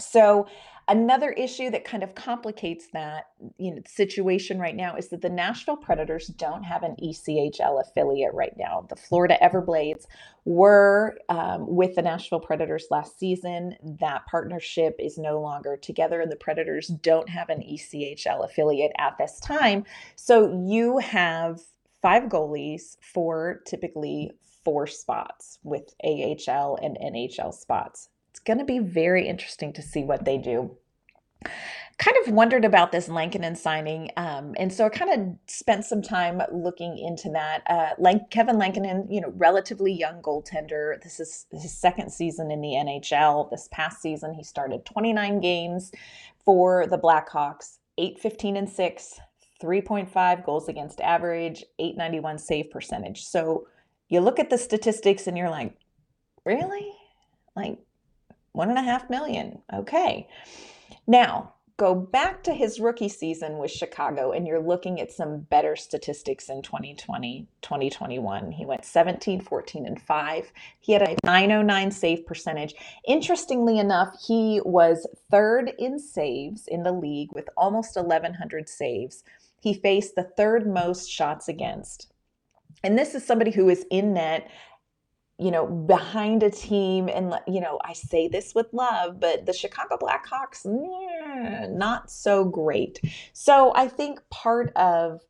So 0.00 0.46
Another 0.88 1.30
issue 1.30 1.68
that 1.70 1.84
kind 1.84 2.04
of 2.04 2.14
complicates 2.14 2.86
that 2.92 3.30
you 3.58 3.74
know, 3.74 3.82
situation 3.88 4.60
right 4.60 4.76
now 4.76 4.94
is 4.94 5.08
that 5.08 5.20
the 5.20 5.28
Nashville 5.28 5.76
Predators 5.76 6.28
don't 6.28 6.62
have 6.62 6.84
an 6.84 6.94
ECHL 7.02 7.80
affiliate 7.80 8.32
right 8.34 8.54
now. 8.56 8.86
The 8.88 8.94
Florida 8.94 9.36
Everblades 9.42 10.06
were 10.44 11.18
um, 11.28 11.66
with 11.66 11.96
the 11.96 12.02
Nashville 12.02 12.38
Predators 12.38 12.86
last 12.92 13.18
season. 13.18 13.74
That 13.82 14.26
partnership 14.26 14.94
is 15.00 15.18
no 15.18 15.40
longer 15.40 15.76
together, 15.76 16.20
and 16.20 16.30
the 16.30 16.36
Predators 16.36 16.86
don't 16.86 17.28
have 17.28 17.48
an 17.48 17.62
ECHL 17.62 18.44
affiliate 18.44 18.92
at 18.96 19.18
this 19.18 19.40
time. 19.40 19.84
So 20.14 20.64
you 20.68 20.98
have 20.98 21.60
five 22.00 22.24
goalies 22.24 22.96
for 23.00 23.60
typically 23.66 24.30
four 24.64 24.86
spots 24.86 25.58
with 25.64 25.94
AHL 26.04 26.78
and 26.80 26.96
NHL 27.02 27.52
spots 27.52 28.08
going 28.46 28.58
to 28.58 28.64
be 28.64 28.78
very 28.78 29.28
interesting 29.28 29.72
to 29.74 29.82
see 29.82 30.04
what 30.04 30.24
they 30.24 30.38
do. 30.38 30.76
Kind 31.98 32.16
of 32.24 32.32
wondered 32.32 32.64
about 32.64 32.92
this 32.92 33.08
Lankinen 33.08 33.56
signing, 33.56 34.10
um, 34.18 34.54
and 34.58 34.70
so 34.70 34.84
I 34.84 34.90
kind 34.90 35.10
of 35.10 35.50
spent 35.50 35.84
some 35.84 36.02
time 36.02 36.42
looking 36.52 36.98
into 36.98 37.30
that. 37.30 37.62
Uh, 37.66 37.90
Lank- 37.98 38.30
Kevin 38.30 38.58
Lankinen, 38.58 39.06
you 39.10 39.20
know, 39.22 39.32
relatively 39.34 39.92
young 39.92 40.20
goaltender. 40.20 41.00
This 41.02 41.20
is 41.20 41.46
his 41.50 41.72
second 41.72 42.10
season 42.10 42.50
in 42.50 42.60
the 42.60 42.74
NHL. 42.74 43.50
This 43.50 43.68
past 43.72 44.02
season, 44.02 44.34
he 44.34 44.42
started 44.42 44.84
29 44.84 45.40
games 45.40 45.90
for 46.44 46.86
the 46.86 46.98
Blackhawks, 46.98 47.78
8 47.96 48.18
15 48.18 48.58
and 48.58 48.68
6, 48.68 49.20
3.5 49.62 50.44
goals 50.44 50.68
against 50.68 51.00
average, 51.00 51.64
891 51.78 52.38
save 52.38 52.70
percentage. 52.70 53.24
So 53.24 53.66
you 54.08 54.20
look 54.20 54.38
at 54.38 54.50
the 54.50 54.58
statistics 54.58 55.26
and 55.26 55.36
you're 55.36 55.50
like, 55.50 55.74
really? 56.44 56.92
Like 57.54 57.78
one 58.56 58.70
and 58.70 58.78
a 58.78 58.82
half 58.82 59.08
million. 59.10 59.60
Okay. 59.72 60.26
Now, 61.06 61.52
go 61.76 61.94
back 61.94 62.42
to 62.42 62.54
his 62.54 62.80
rookie 62.80 63.08
season 63.08 63.58
with 63.58 63.70
Chicago 63.70 64.32
and 64.32 64.46
you're 64.46 64.62
looking 64.62 64.98
at 64.98 65.12
some 65.12 65.40
better 65.40 65.76
statistics 65.76 66.48
in 66.48 66.62
2020, 66.62 67.46
2021. 67.60 68.50
He 68.52 68.64
went 68.64 68.86
17, 68.86 69.42
14, 69.42 69.86
and 69.86 70.00
5. 70.00 70.52
He 70.80 70.92
had 70.92 71.02
a 71.02 71.16
909 71.22 71.90
save 71.90 72.26
percentage. 72.26 72.74
Interestingly 73.06 73.78
enough, 73.78 74.16
he 74.26 74.62
was 74.64 75.06
third 75.30 75.72
in 75.78 75.98
saves 75.98 76.66
in 76.66 76.82
the 76.82 76.92
league 76.92 77.32
with 77.32 77.50
almost 77.58 77.94
1,100 77.94 78.70
saves. 78.70 79.22
He 79.60 79.74
faced 79.74 80.14
the 80.14 80.24
third 80.24 80.66
most 80.66 81.10
shots 81.10 81.46
against. 81.46 82.10
And 82.82 82.98
this 82.98 83.14
is 83.14 83.24
somebody 83.24 83.50
who 83.50 83.68
is 83.68 83.84
in 83.90 84.14
net 84.14 84.48
you 85.38 85.50
know, 85.50 85.66
behind 85.66 86.42
a 86.42 86.50
team. 86.50 87.08
And, 87.08 87.34
you 87.46 87.60
know, 87.60 87.78
I 87.84 87.92
say 87.92 88.28
this 88.28 88.54
with 88.54 88.72
love, 88.72 89.20
but 89.20 89.44
the 89.46 89.52
Chicago 89.52 89.98
Blackhawks, 89.98 90.64
not 91.70 92.10
so 92.10 92.44
great. 92.44 93.00
So 93.32 93.72
I 93.74 93.88
think 93.88 94.20
part 94.30 94.72
of, 94.76 95.20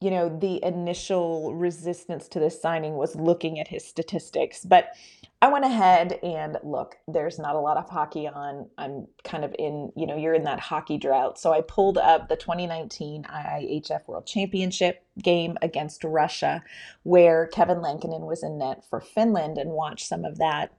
you 0.00 0.12
know, 0.12 0.28
the 0.28 0.64
initial 0.64 1.54
resistance 1.54 2.28
to 2.28 2.38
this 2.38 2.62
signing 2.62 2.94
was 2.94 3.16
looking 3.16 3.58
at 3.58 3.66
his 3.66 3.84
statistics. 3.84 4.64
But 4.64 4.90
I 5.40 5.48
went 5.52 5.64
ahead 5.64 6.18
and 6.24 6.58
look, 6.64 6.96
there's 7.06 7.38
not 7.38 7.54
a 7.54 7.60
lot 7.60 7.76
of 7.76 7.88
hockey 7.88 8.26
on. 8.26 8.68
I'm 8.76 9.06
kind 9.22 9.44
of 9.44 9.54
in, 9.56 9.92
you 9.94 10.04
know, 10.04 10.16
you're 10.16 10.34
in 10.34 10.42
that 10.44 10.58
hockey 10.58 10.98
drought. 10.98 11.38
So 11.38 11.52
I 11.52 11.60
pulled 11.60 11.96
up 11.96 12.28
the 12.28 12.34
2019 12.34 13.22
IIHF 13.22 14.08
World 14.08 14.26
Championship 14.26 15.04
game 15.22 15.56
against 15.62 16.02
Russia, 16.02 16.64
where 17.04 17.46
Kevin 17.46 17.80
Lankinen 17.80 18.26
was 18.26 18.42
in 18.42 18.58
net 18.58 18.84
for 18.90 19.00
Finland 19.00 19.58
and 19.58 19.70
watched 19.70 20.08
some 20.08 20.24
of 20.24 20.38
that. 20.38 20.72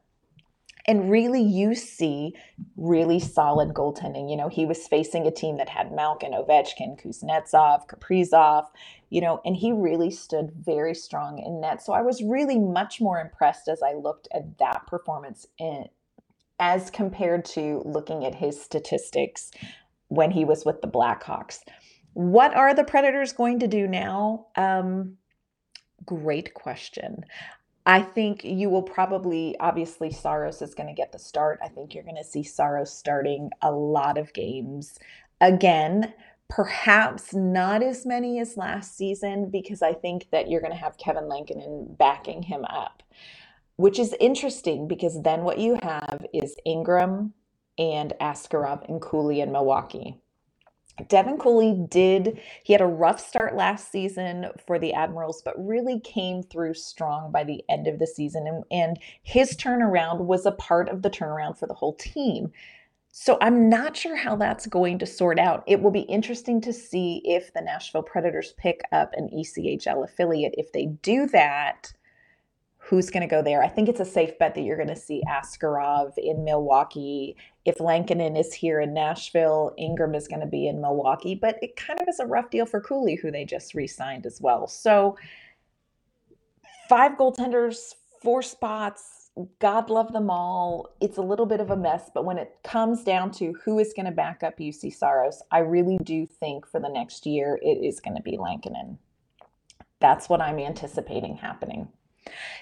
And 0.86 1.10
really, 1.10 1.42
you 1.42 1.76
see 1.76 2.34
really 2.76 3.20
solid 3.20 3.70
goaltending. 3.70 4.30
You 4.30 4.36
know, 4.36 4.50
he 4.50 4.66
was 4.66 4.88
facing 4.88 5.26
a 5.26 5.32
team 5.32 5.58
that 5.58 5.70
had 5.70 5.94
Malkin, 5.94 6.32
Ovechkin, 6.32 7.00
Kuznetsov, 7.02 7.88
Kaprizov, 7.88 8.66
you 9.10 9.22
know, 9.22 9.42
and 9.44 9.56
he 9.56 9.72
really 9.72 10.12
stood 10.12 10.52
very 10.56 10.94
strong 10.94 11.40
in 11.40 11.62
net. 11.62 11.82
So 11.82 11.94
I 11.94 12.02
was 12.02 12.22
really 12.22 12.60
much 12.60 13.02
more 13.02 13.20
impressed 13.20 13.68
as 13.68 13.82
I 13.82 13.94
looked 13.94 14.28
at 14.34 14.58
that 14.60 14.86
performance 14.88 15.48
in, 15.58 15.86
as 16.60 16.90
compared 16.92 17.46
to 17.46 17.82
looking 17.86 18.26
at 18.26 18.36
his 18.36 18.62
statistics 18.62 19.52
when 20.10 20.32
he 20.32 20.46
was 20.46 20.66
with 20.66 20.82
the 20.82 20.88
Blackhawks. 20.88 21.60
What 22.14 22.56
are 22.56 22.74
the 22.74 22.84
Predators 22.84 23.34
going 23.34 23.60
to 23.60 23.68
do 23.68 23.88
now? 23.88 24.48
Um, 24.56 25.18
great 26.06 26.54
question. 26.54 27.24
I 27.86 28.02
think 28.02 28.44
you 28.44 28.70
will 28.70 28.84
probably, 28.84 29.56
obviously, 29.60 30.12
Saros 30.12 30.62
is 30.62 30.76
going 30.76 30.90
to 30.90 30.94
get 30.94 31.12
the 31.12 31.20
start. 31.20 31.60
I 31.64 31.70
think 31.70 31.96
you're 31.96 32.04
going 32.04 32.18
to 32.18 32.24
see 32.24 32.44
Saros 32.44 32.96
starting 32.96 33.50
a 33.62 33.72
lot 33.72 34.18
of 34.18 34.34
games. 34.34 35.00
Again, 35.42 36.14
perhaps 36.50 37.34
not 37.34 37.84
as 37.84 38.06
many 38.06 38.40
as 38.40 38.58
last 38.58 38.98
season 38.98 39.50
because 39.50 39.82
I 39.82 39.94
think 39.94 40.28
that 40.32 40.50
you're 40.50 40.62
going 40.62 40.74
to 40.74 40.78
have 40.78 40.98
Kevin 40.98 41.30
Lankinen 41.30 41.96
backing 41.98 42.42
him 42.42 42.66
up, 42.66 43.04
which 43.78 44.00
is 44.00 44.16
interesting 44.20 44.88
because 44.88 45.22
then 45.22 45.44
what 45.44 45.60
you 45.60 45.78
have 45.82 46.26
is 46.34 46.56
Ingram 46.66 47.34
and 47.78 48.14
Askarov 48.20 48.88
and 48.90 49.00
Cooley 49.00 49.42
in 49.42 49.52
Milwaukee. 49.52 50.18
Devin 51.08 51.38
Cooley 51.38 51.86
did, 51.90 52.42
he 52.64 52.74
had 52.74 52.82
a 52.82 52.86
rough 52.86 53.26
start 53.26 53.56
last 53.56 53.90
season 53.90 54.48
for 54.66 54.78
the 54.78 54.94
Admirals, 54.94 55.42
but 55.44 55.54
really 55.58 56.00
came 56.02 56.44
through 56.44 56.74
strong 56.74 57.32
by 57.32 57.44
the 57.44 57.64
end 57.70 57.88
of 57.88 58.00
the 58.00 58.08
season. 58.08 58.48
And, 58.48 58.64
and 58.70 59.00
his 59.24 59.56
turnaround 59.56 60.26
was 60.26 60.46
a 60.46 60.52
part 60.52 60.90
of 60.90 61.02
the 61.02 61.10
turnaround 61.10 61.58
for 61.58 61.68
the 61.68 61.74
whole 61.74 61.94
team. 61.94 62.52
So 63.12 63.38
I'm 63.42 63.70
not 63.70 63.98
sure 63.98 64.16
how 64.16 64.36
that's 64.36 64.68
going 64.68 65.00
to 65.00 65.06
sort 65.06 65.40
out. 65.40 65.64
It 65.68 65.82
will 65.82 65.92
be 65.92 66.02
interesting 66.02 66.62
to 66.62 66.72
see 66.72 67.22
if 67.26 67.54
the 67.54 67.62
Nashville 67.62 68.04
Predators 68.04 68.54
pick 68.58 68.82
up 68.92 69.14
an 69.14 69.30
ECHL 69.30 70.04
affiliate. 70.04 70.54
If 70.58 70.72
they 70.72 70.86
do 71.02 71.26
that, 71.28 71.92
who's 72.90 73.12
going 73.12 73.22
to 73.22 73.28
go 73.28 73.44
there. 73.44 73.62
I 73.62 73.68
think 73.68 73.88
it's 73.88 74.00
a 74.00 74.06
safe 74.06 74.40
bet 74.40 74.56
that 74.56 74.62
you're 74.62 74.76
going 74.76 74.90
to 74.90 74.96
see 74.96 75.22
Askarov 75.30 76.14
in 76.18 76.44
Milwaukee. 76.44 77.36
If 77.64 77.80
Lankinen 77.80 78.36
is 78.36 78.52
here 78.52 78.82
in 78.82 78.96
Nashville, 78.96 79.74
Ingram 79.78 80.16
is 80.16 80.28
going 80.28 80.40
to 80.40 80.48
be 80.48 80.68
in 80.68 80.82
Milwaukee. 80.82 81.36
But 81.36 81.58
it 81.62 81.76
kind 81.76 82.02
of 82.02 82.08
is 82.08 82.20
a 82.20 82.26
rough 82.26 82.50
deal 82.50 82.66
for 82.66 82.82
Cooley, 82.82 83.14
who 83.14 83.30
they 83.30 83.46
just 83.46 83.76
re 83.76 83.86
signed 83.86 84.26
as 84.26 84.42
well. 84.42 84.66
So 84.66 85.18
five 86.90 87.12
goaltenders, 87.12 87.94
four 88.24 88.42
spots. 88.42 89.19
God 89.60 89.90
love 89.90 90.12
them 90.12 90.30
all. 90.30 90.96
It's 91.00 91.18
a 91.18 91.22
little 91.22 91.46
bit 91.46 91.62
of 91.62 91.70
a 91.70 91.78
mess, 91.78 92.10
but 92.14 92.26
when 92.26 92.38
it 92.38 92.58
comes 92.64 93.04
down 93.04 93.32
to 93.34 93.54
who 93.64 93.80
is 93.80 93.94
going 93.94 94.06
to 94.06 94.12
back 94.12 94.44
up 94.44 94.58
Juuse 94.60 94.94
Saros, 94.94 95.42
I 95.52 95.60
really 95.60 95.98
do 96.04 96.26
think 96.26 96.68
for 96.68 96.80
the 96.80 96.90
next 96.90 97.26
year 97.26 97.60
it 97.62 97.84
is 97.84 98.00
going 98.00 98.18
to 98.18 98.22
be 98.22 98.38
Lankinen. 98.38 98.98
That's 100.00 100.30
what 100.30 100.42
I'm 100.42 100.60
anticipating 100.60 101.38
happening. 101.38 101.88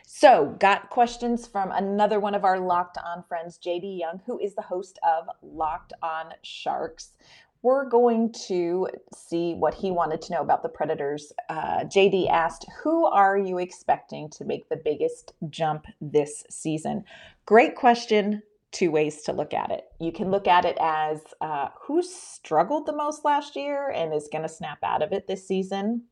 So, 0.06 0.56
got 0.60 0.90
questions 0.90 1.46
from 1.46 1.72
another 1.72 2.20
one 2.20 2.36
of 2.36 2.46
our 2.46 2.60
Locked 2.60 2.98
On 3.04 3.24
friends, 3.28 3.60
JD 3.64 4.00
Young, 4.00 4.22
who 4.26 4.40
is 4.40 4.56
the 4.56 4.62
host 4.62 4.98
of 5.06 5.28
Locked 5.42 5.94
On 6.02 6.34
Sharks. 6.42 7.12
We're 7.62 7.90
going 7.90 8.34
to 8.48 8.88
see 9.14 9.54
what 9.54 9.74
he 9.74 9.92
wanted 9.92 10.22
to 10.24 10.34
know 10.34 10.42
about 10.42 10.64
the 10.64 10.70
Predators. 10.70 11.34
Uh, 11.50 11.84
JD 11.86 12.30
asked, 12.30 12.66
Who 12.84 13.06
are 13.06 13.38
you 13.38 13.58
expecting 13.58 14.30
to 14.32 14.46
make 14.46 14.70
the 14.70 14.82
biggest 14.84 15.34
jump 15.50 15.86
this 16.00 16.44
season? 16.50 17.04
Great 17.46 17.76
question. 17.76 18.44
Two 18.72 18.92
ways 18.92 19.22
to 19.24 19.34
look 19.34 19.54
at 19.54 19.72
it. 19.72 19.86
You 20.00 20.12
can 20.12 20.30
look 20.30 20.48
at 20.48 20.66
it 20.66 20.78
as 20.80 21.22
uh, 21.42 21.70
who 21.82 22.04
struggled 22.04 22.86
the 22.86 22.96
most 22.96 23.24
last 23.24 23.56
year 23.56 23.90
and 23.90 24.14
is 24.14 24.30
going 24.32 24.44
to 24.44 24.50
snap 24.50 24.80
out 24.84 25.02
of 25.02 25.14
it 25.14 25.28
this 25.28 25.48
season 25.48 26.04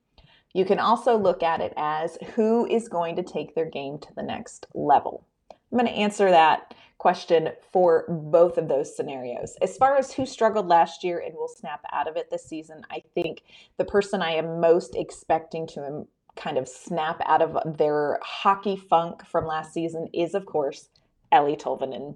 you 0.55 0.63
can 0.63 0.79
also 0.79 1.17
look 1.17 1.43
at 1.43 1.59
it 1.59 1.73
as 1.75 2.17
who 2.33 2.65
is 2.67 2.87
going 2.87 3.17
to 3.17 3.23
take 3.23 3.53
their 3.53 3.69
game 3.69 3.99
to 3.99 4.07
the 4.15 4.23
next 4.23 4.67
level. 4.73 5.27
I'm 5.51 5.77
going 5.77 5.85
to 5.85 5.91
answer 5.91 6.29
that 6.29 6.73
question 6.97 7.49
for 7.71 8.05
both 8.07 8.57
of 8.57 8.67
those 8.67 8.95
scenarios. 8.95 9.55
As 9.61 9.77
far 9.77 9.97
as 9.97 10.13
who 10.13 10.25
struggled 10.25 10.67
last 10.67 11.03
year 11.03 11.19
and 11.19 11.35
will 11.35 11.47
snap 11.47 11.81
out 11.91 12.07
of 12.07 12.15
it 12.15 12.29
this 12.31 12.45
season, 12.45 12.83
I 12.89 13.03
think 13.13 13.41
the 13.77 13.85
person 13.85 14.21
I 14.21 14.31
am 14.31 14.59
most 14.59 14.95
expecting 14.95 15.67
to 15.67 16.07
kind 16.35 16.57
of 16.57 16.67
snap 16.67 17.21
out 17.25 17.41
of 17.41 17.77
their 17.77 18.19
hockey 18.21 18.75
funk 18.75 19.25
from 19.25 19.45
last 19.45 19.73
season 19.73 20.07
is, 20.13 20.33
of 20.33 20.45
course, 20.45 20.89
Eeli 21.31 21.59
Tolvanen. 21.59 22.15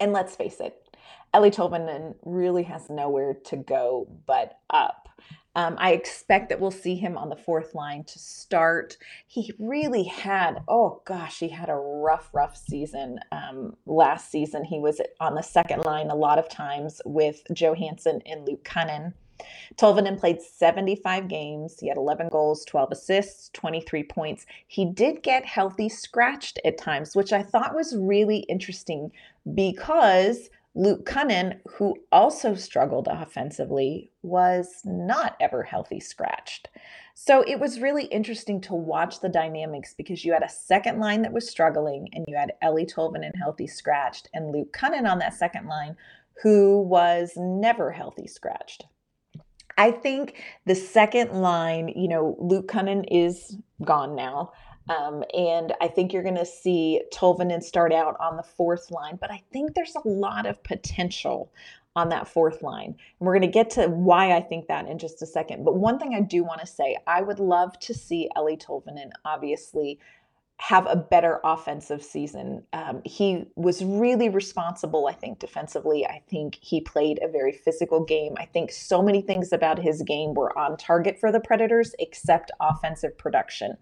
And 0.00 0.12
let's 0.12 0.36
face 0.36 0.60
it, 0.60 0.76
Eeli 1.34 1.54
Tolvanen 1.54 2.14
really 2.24 2.64
has 2.64 2.88
nowhere 2.88 3.34
to 3.46 3.56
go 3.56 4.08
but 4.26 4.58
up. 4.70 5.05
Um, 5.56 5.74
I 5.78 5.92
expect 5.92 6.50
that 6.50 6.60
we'll 6.60 6.70
see 6.70 6.96
him 6.96 7.16
on 7.16 7.30
the 7.30 7.36
fourth 7.36 7.74
line 7.74 8.04
to 8.04 8.18
start. 8.18 8.98
He 9.26 9.54
really 9.58 10.04
had, 10.04 10.62
oh 10.68 11.00
gosh, 11.06 11.38
he 11.38 11.48
had 11.48 11.70
a 11.70 11.74
rough, 11.74 12.28
rough 12.34 12.58
season 12.58 13.18
um, 13.32 13.74
last 13.86 14.30
season. 14.30 14.64
He 14.64 14.78
was 14.78 15.00
on 15.18 15.34
the 15.34 15.42
second 15.42 15.86
line 15.86 16.10
a 16.10 16.14
lot 16.14 16.38
of 16.38 16.50
times 16.50 17.00
with 17.06 17.42
Johansen 17.54 18.20
and 18.26 18.46
Luke 18.46 18.64
Kunin. 18.64 19.14
Tolvanen 19.76 20.18
played 20.18 20.42
75 20.42 21.26
games. 21.26 21.78
He 21.80 21.88
had 21.88 21.96
11 21.96 22.28
goals, 22.28 22.64
12 22.66 22.92
assists, 22.92 23.50
23 23.54 24.02
points. 24.04 24.44
He 24.66 24.84
did 24.84 25.22
get 25.22 25.46
healthy 25.46 25.88
scratched 25.88 26.60
at 26.66 26.76
times, 26.76 27.16
which 27.16 27.32
I 27.32 27.42
thought 27.42 27.74
was 27.74 27.96
really 27.96 28.40
interesting 28.40 29.10
because 29.54 30.50
Luke 30.78 31.06
Kunin, 31.06 31.58
who 31.78 31.96
also 32.12 32.54
struggled 32.54 33.08
offensively, 33.10 34.12
was 34.22 34.82
not 34.84 35.34
ever 35.40 35.62
healthy 35.62 35.98
scratched. 35.98 36.68
So 37.14 37.40
it 37.40 37.58
was 37.58 37.80
really 37.80 38.04
interesting 38.04 38.60
to 38.62 38.74
watch 38.74 39.20
the 39.20 39.30
dynamics 39.30 39.94
because 39.96 40.22
you 40.22 40.34
had 40.34 40.42
a 40.42 40.50
second 40.50 41.00
line 41.00 41.22
that 41.22 41.32
was 41.32 41.48
struggling 41.48 42.08
and 42.12 42.26
you 42.28 42.36
had 42.36 42.52
Eeli 42.62 42.86
Tolvanen 42.86 43.34
healthy 43.38 43.66
scratched 43.66 44.28
and 44.34 44.52
Luke 44.52 44.76
Kunin 44.78 45.10
on 45.10 45.18
that 45.20 45.32
second 45.32 45.66
line 45.66 45.96
who 46.42 46.82
was 46.82 47.32
never 47.36 47.90
healthy 47.90 48.26
scratched. 48.26 48.84
I 49.78 49.90
think 49.90 50.42
the 50.66 50.74
second 50.74 51.32
line, 51.32 51.88
you 51.88 52.08
know, 52.08 52.36
Luke 52.38 52.68
Kunin 52.68 53.06
is 53.10 53.56
gone 53.82 54.14
now. 54.14 54.52
Um, 54.88 55.24
and 55.34 55.74
I 55.80 55.88
think 55.88 56.12
you're 56.12 56.22
going 56.22 56.36
to 56.36 56.46
see 56.46 57.02
Tolvanen 57.12 57.62
start 57.62 57.92
out 57.92 58.16
on 58.20 58.36
the 58.36 58.42
fourth 58.42 58.90
line, 58.90 59.16
but 59.20 59.30
I 59.30 59.42
think 59.52 59.74
there's 59.74 59.96
a 59.96 60.08
lot 60.08 60.46
of 60.46 60.62
potential 60.62 61.52
on 61.96 62.10
that 62.10 62.28
fourth 62.28 62.62
line. 62.62 62.94
And 63.18 63.26
we're 63.26 63.32
going 63.32 63.40
to 63.40 63.48
get 63.48 63.70
to 63.70 63.86
why 63.88 64.36
I 64.36 64.40
think 64.40 64.68
that 64.68 64.86
in 64.86 64.98
just 64.98 65.22
a 65.22 65.26
second. 65.26 65.64
But 65.64 65.76
one 65.76 65.98
thing 65.98 66.14
I 66.14 66.20
do 66.20 66.44
want 66.44 66.60
to 66.60 66.66
say, 66.66 66.96
I 67.06 67.22
would 67.22 67.40
love 67.40 67.78
to 67.80 67.94
see 67.94 68.28
Eeli 68.36 68.62
Tolvanen 68.62 69.10
obviously 69.24 69.98
have 70.58 70.86
a 70.86 70.96
better 70.96 71.40
offensive 71.44 72.02
season. 72.02 72.62
Um, 72.72 73.02
he 73.04 73.44
was 73.56 73.84
really 73.84 74.28
responsible, 74.28 75.06
I 75.06 75.12
think, 75.12 75.38
defensively. 75.38 76.06
I 76.06 76.22
think 76.30 76.58
he 76.62 76.80
played 76.80 77.18
a 77.22 77.28
very 77.28 77.52
physical 77.52 78.02
game. 78.04 78.34
I 78.38 78.46
think 78.46 78.72
so 78.72 79.02
many 79.02 79.20
things 79.20 79.52
about 79.52 79.78
his 79.78 80.02
game 80.02 80.32
were 80.32 80.56
on 80.58 80.78
target 80.78 81.18
for 81.18 81.30
the 81.30 81.40
Predators, 81.40 81.94
except 81.98 82.50
offensive 82.60 83.18
production. 83.18 83.76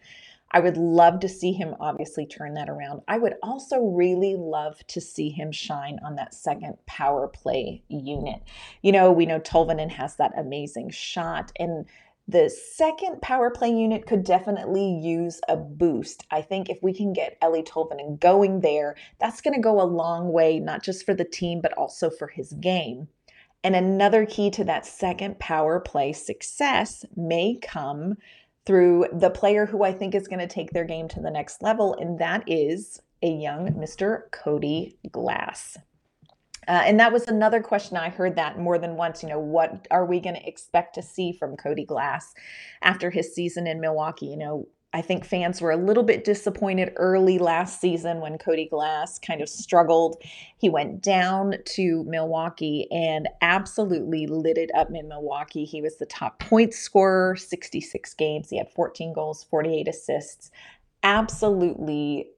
I 0.54 0.60
would 0.60 0.76
love 0.76 1.18
to 1.20 1.28
see 1.28 1.52
him 1.52 1.74
obviously 1.80 2.26
turn 2.26 2.54
that 2.54 2.70
around. 2.70 3.02
I 3.08 3.18
would 3.18 3.34
also 3.42 3.80
really 3.80 4.36
love 4.36 4.78
to 4.86 5.00
see 5.00 5.28
him 5.28 5.50
shine 5.50 5.98
on 6.04 6.14
that 6.14 6.32
second 6.32 6.76
power 6.86 7.26
play 7.26 7.82
unit. 7.88 8.40
You 8.80 8.92
know, 8.92 9.10
we 9.10 9.26
know 9.26 9.40
Tolvanen 9.40 9.90
has 9.90 10.14
that 10.16 10.30
amazing 10.38 10.90
shot 10.90 11.50
and 11.58 11.86
the 12.28 12.48
second 12.48 13.20
power 13.20 13.50
play 13.50 13.68
unit 13.68 14.06
could 14.06 14.22
definitely 14.22 14.98
use 15.02 15.40
a 15.48 15.56
boost. 15.56 16.24
I 16.30 16.40
think 16.40 16.70
if 16.70 16.78
we 16.82 16.94
can 16.94 17.12
get 17.12 17.38
Eeli 17.40 17.66
Tolvanen 17.66 18.20
going 18.20 18.60
there, 18.60 18.94
that's 19.18 19.40
going 19.40 19.54
to 19.54 19.60
go 19.60 19.80
a 19.80 19.82
long 19.82 20.32
way, 20.32 20.60
not 20.60 20.84
just 20.84 21.04
for 21.04 21.14
the 21.14 21.24
team, 21.24 21.60
but 21.60 21.74
also 21.74 22.10
for 22.10 22.28
his 22.28 22.52
game. 22.54 23.08
And 23.64 23.74
another 23.74 24.24
key 24.24 24.50
to 24.50 24.64
that 24.64 24.86
second 24.86 25.38
power 25.38 25.80
play 25.80 26.12
success 26.12 27.04
may 27.16 27.58
come 27.60 28.16
through 28.66 29.06
the 29.12 29.30
player 29.30 29.66
who 29.66 29.84
I 29.84 29.92
think 29.92 30.14
is 30.14 30.28
going 30.28 30.40
to 30.40 30.46
take 30.46 30.70
their 30.70 30.84
game 30.84 31.08
to 31.08 31.20
the 31.20 31.30
next 31.30 31.62
level, 31.62 31.94
and 31.94 32.18
that 32.18 32.44
is 32.46 33.00
a 33.22 33.28
young 33.28 33.72
Mr. 33.72 34.30
Cody 34.30 34.96
Glass. 35.10 35.78
Uh, 36.66 36.82
and 36.86 36.98
that 36.98 37.12
was 37.12 37.28
another 37.28 37.60
question 37.60 37.96
I 37.96 38.08
heard 38.08 38.36
that 38.36 38.58
more 38.58 38.78
than 38.78 38.96
once. 38.96 39.22
You 39.22 39.28
know, 39.28 39.38
what 39.38 39.86
are 39.90 40.06
we 40.06 40.20
going 40.20 40.36
to 40.36 40.48
expect 40.48 40.94
to 40.94 41.02
see 41.02 41.32
from 41.32 41.56
Cody 41.56 41.84
Glass 41.84 42.34
after 42.82 43.10
his 43.10 43.34
season 43.34 43.66
in 43.66 43.80
Milwaukee? 43.80 44.26
You 44.26 44.38
know, 44.38 44.68
I 44.94 45.02
think 45.02 45.24
fans 45.24 45.60
were 45.60 45.72
a 45.72 45.76
little 45.76 46.04
bit 46.04 46.22
disappointed 46.22 46.92
early 46.96 47.38
last 47.38 47.80
season 47.80 48.20
when 48.20 48.38
Cody 48.38 48.66
Glass 48.66 49.18
kind 49.18 49.40
of 49.40 49.48
struggled. 49.48 50.22
He 50.56 50.70
went 50.70 51.02
down 51.02 51.56
to 51.64 52.04
Milwaukee 52.04 52.86
and 52.92 53.28
absolutely 53.42 54.28
lit 54.28 54.56
it 54.56 54.70
up 54.72 54.88
in 54.94 55.08
Milwaukee. 55.08 55.64
He 55.64 55.82
was 55.82 55.96
the 55.96 56.06
top 56.06 56.38
point 56.38 56.72
scorer, 56.72 57.34
66 57.34 58.14
games. 58.14 58.50
He 58.50 58.56
had 58.56 58.70
14 58.70 59.12
goals, 59.12 59.42
48 59.50 59.88
assists. 59.88 60.52
Absolutely 61.02 62.28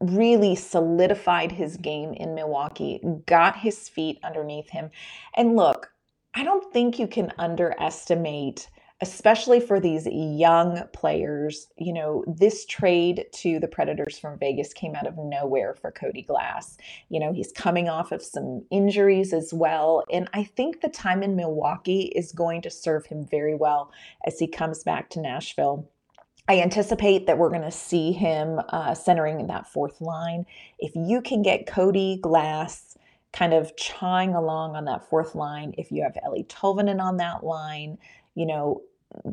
really 0.00 0.54
solidified 0.54 1.50
his 1.50 1.76
game 1.76 2.12
in 2.12 2.32
Milwaukee, 2.36 3.00
got 3.26 3.56
his 3.56 3.88
feet 3.88 4.20
underneath 4.22 4.70
him. 4.70 4.92
And 5.36 5.56
look, 5.56 5.90
I 6.32 6.44
don't 6.44 6.72
think 6.72 7.00
you 7.00 7.08
can 7.08 7.32
underestimate 7.38 8.68
especially 9.00 9.60
for 9.60 9.78
these 9.78 10.08
young 10.10 10.82
players. 10.92 11.68
You 11.76 11.92
know, 11.92 12.24
this 12.26 12.66
trade 12.66 13.26
to 13.34 13.60
the 13.60 13.68
Predators 13.68 14.18
from 14.18 14.38
Vegas 14.38 14.72
came 14.72 14.94
out 14.94 15.06
of 15.06 15.16
nowhere 15.16 15.74
for 15.74 15.92
Cody 15.92 16.22
Glass. 16.22 16.76
You 17.08 17.20
know, 17.20 17.32
he's 17.32 17.52
coming 17.52 17.88
off 17.88 18.10
of 18.10 18.22
some 18.22 18.64
injuries 18.70 19.32
as 19.32 19.52
well. 19.54 20.04
And 20.12 20.28
I 20.32 20.44
think 20.44 20.80
the 20.80 20.88
time 20.88 21.22
in 21.22 21.36
Milwaukee 21.36 22.12
is 22.16 22.32
going 22.32 22.62
to 22.62 22.70
serve 22.70 23.06
him 23.06 23.26
very 23.30 23.54
well 23.54 23.92
as 24.26 24.38
he 24.38 24.48
comes 24.48 24.82
back 24.82 25.10
to 25.10 25.20
Nashville. 25.20 25.88
I 26.48 26.60
anticipate 26.62 27.26
that 27.26 27.36
we're 27.36 27.50
going 27.50 27.62
to 27.62 27.70
see 27.70 28.10
him 28.12 28.60
uh, 28.70 28.94
centering 28.94 29.38
in 29.38 29.48
that 29.48 29.68
fourth 29.68 30.00
line. 30.00 30.46
If 30.78 30.92
you 30.96 31.20
can 31.20 31.42
get 31.42 31.66
Cody 31.66 32.18
Glass 32.22 32.96
kind 33.34 33.52
of 33.52 33.76
chawing 33.76 34.34
along 34.34 34.74
on 34.74 34.86
that 34.86 35.08
fourth 35.08 35.34
line, 35.34 35.74
if 35.76 35.92
you 35.92 36.02
have 36.02 36.16
Eeli 36.26 36.46
Tolvanen 36.46 37.00
on 37.00 37.18
that 37.18 37.44
line, 37.44 37.98
you 38.38 38.46
know, 38.46 38.82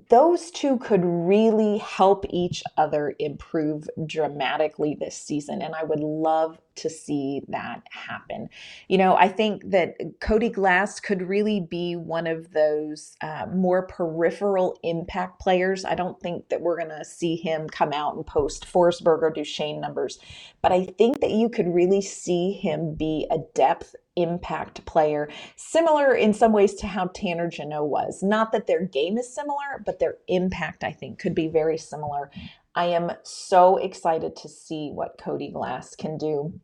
those 0.09 0.49
two 0.49 0.77
could 0.79 1.03
really 1.03 1.77
help 1.77 2.25
each 2.29 2.63
other 2.75 3.13
improve 3.19 3.87
dramatically 4.07 4.97
this 4.99 5.15
season. 5.15 5.61
And 5.61 5.75
I 5.75 5.83
would 5.83 5.99
love 5.99 6.57
to 6.75 6.89
see 6.89 7.41
that 7.49 7.83
happen. 7.91 8.49
You 8.87 8.97
know, 8.97 9.15
I 9.15 9.27
think 9.27 9.69
that 9.69 9.95
Cody 10.21 10.49
Glass 10.49 10.99
could 10.99 11.21
really 11.21 11.59
be 11.59 11.95
one 11.95 12.25
of 12.25 12.51
those 12.51 13.15
uh, 13.21 13.45
more 13.53 13.85
peripheral 13.85 14.79
impact 14.81 15.39
players. 15.39 15.85
I 15.85 15.93
don't 15.93 16.19
think 16.19 16.49
that 16.49 16.61
we're 16.61 16.77
going 16.77 16.97
to 16.97 17.05
see 17.05 17.35
him 17.35 17.67
come 17.67 17.93
out 17.93 18.15
and 18.15 18.25
post 18.25 18.65
Forsberg 18.65 19.21
or 19.21 19.29
Duchene 19.29 19.81
numbers, 19.81 20.19
but 20.61 20.71
I 20.71 20.85
think 20.85 21.19
that 21.19 21.31
you 21.31 21.47
could 21.47 21.67
really 21.67 22.01
see 22.01 22.53
him 22.53 22.95
be 22.95 23.27
a 23.29 23.37
depth 23.53 23.93
impact 24.15 24.85
player, 24.85 25.29
similar 25.55 26.13
in 26.13 26.33
some 26.33 26.53
ways 26.53 26.73
to 26.75 26.87
how 26.87 27.07
Tanner 27.07 27.49
Jeannot 27.49 27.89
was. 27.89 28.23
Not 28.23 28.51
that 28.51 28.67
their 28.67 28.83
game 28.85 29.17
is 29.17 29.33
similar, 29.33 29.81
but 29.85 29.99
their 29.99 30.17
impact, 30.27 30.83
I 30.83 30.91
think, 30.91 31.19
could 31.19 31.35
be 31.35 31.47
very 31.47 31.77
similar. 31.77 32.31
I 32.75 32.85
am 32.85 33.11
so 33.23 33.77
excited 33.77 34.35
to 34.37 34.49
see 34.49 34.89
what 34.89 35.17
Cody 35.17 35.49
Glass 35.49 35.95
can 35.95 36.17
do. 36.17 36.59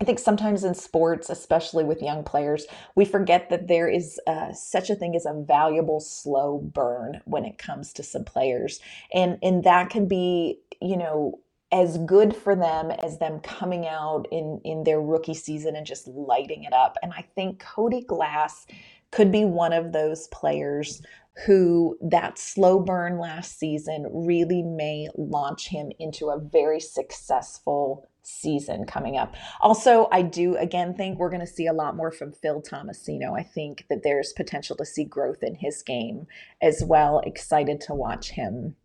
I 0.00 0.04
think 0.04 0.18
sometimes 0.18 0.64
in 0.64 0.74
sports, 0.74 1.30
especially 1.30 1.84
with 1.84 2.02
young 2.02 2.24
players, 2.24 2.66
we 2.96 3.04
forget 3.04 3.50
that 3.50 3.68
there 3.68 3.88
is 3.88 4.18
uh, 4.26 4.52
such 4.52 4.90
a 4.90 4.96
thing 4.96 5.14
as 5.14 5.26
a 5.26 5.44
valuable 5.46 6.00
slow 6.00 6.58
burn 6.58 7.20
when 7.24 7.44
it 7.44 7.56
comes 7.56 7.92
to 7.92 8.02
some 8.02 8.24
players, 8.24 8.80
and 9.14 9.38
and 9.44 9.62
that 9.62 9.90
can 9.90 10.08
be 10.08 10.58
you 10.80 10.96
know 10.96 11.38
as 11.72 11.96
good 11.98 12.36
for 12.36 12.54
them 12.54 12.90
as 12.90 13.18
them 13.18 13.40
coming 13.40 13.86
out 13.86 14.26
in 14.30 14.60
in 14.64 14.84
their 14.84 15.00
rookie 15.00 15.34
season 15.34 15.74
and 15.74 15.86
just 15.86 16.06
lighting 16.06 16.64
it 16.64 16.72
up. 16.72 16.96
And 17.02 17.12
I 17.12 17.24
think 17.34 17.58
Cody 17.58 18.02
Glass 18.02 18.66
could 19.10 19.32
be 19.32 19.44
one 19.44 19.72
of 19.72 19.92
those 19.92 20.28
players 20.28 21.02
who 21.46 21.96
that 22.02 22.38
slow 22.38 22.78
burn 22.78 23.18
last 23.18 23.58
season 23.58 24.06
really 24.10 24.62
may 24.62 25.08
launch 25.16 25.68
him 25.68 25.90
into 25.98 26.28
a 26.28 26.38
very 26.38 26.80
successful 26.80 28.06
season 28.22 28.84
coming 28.84 29.16
up. 29.16 29.34
Also, 29.60 30.08
I 30.12 30.22
do 30.22 30.56
again 30.56 30.94
think 30.94 31.18
we're 31.18 31.30
going 31.30 31.40
to 31.40 31.46
see 31.46 31.66
a 31.66 31.72
lot 31.72 31.96
more 31.96 32.12
from 32.12 32.32
Phil 32.32 32.62
Tomasino. 32.62 33.38
I 33.38 33.42
think 33.42 33.86
that 33.88 34.02
there's 34.02 34.32
potential 34.32 34.76
to 34.76 34.84
see 34.84 35.04
growth 35.04 35.42
in 35.42 35.54
his 35.54 35.82
game 35.82 36.26
as 36.60 36.84
well. 36.84 37.20
Excited 37.20 37.80
to 37.82 37.94
watch 37.94 38.30
him. 38.30 38.76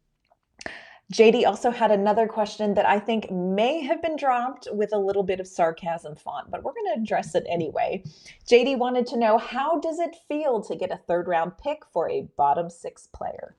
JD 1.14 1.46
also 1.46 1.72
had 1.72 1.90
another 1.90 2.28
question 2.28 2.74
that 2.74 2.86
I 2.86 3.00
think 3.00 3.32
may 3.32 3.82
have 3.82 4.02
been 4.02 4.18
dropped 4.18 4.68
with 4.74 4.94
a 4.94 5.00
little 5.00 5.24
bit 5.24 5.40
of 5.40 5.48
sarcasm 5.48 6.18
font, 6.18 6.52
but 6.52 6.64
we're 6.64 6.74
going 6.74 6.94
to 6.96 7.02
address 7.02 7.34
it 7.34 7.46
anyway. 7.50 8.04
JD 8.46 8.78
wanted 8.78 9.08
to 9.08 9.18
know 9.18 9.38
how 9.38 9.80
does 9.80 10.00
it 10.00 10.18
feel 10.28 10.62
to 10.64 10.76
get 10.76 10.92
a 10.92 11.00
third 11.08 11.30
round 11.30 11.58
pick 11.58 11.84
for 11.94 12.10
a 12.10 12.28
bottom 12.36 12.70
six 12.70 13.08
player? 13.08 13.56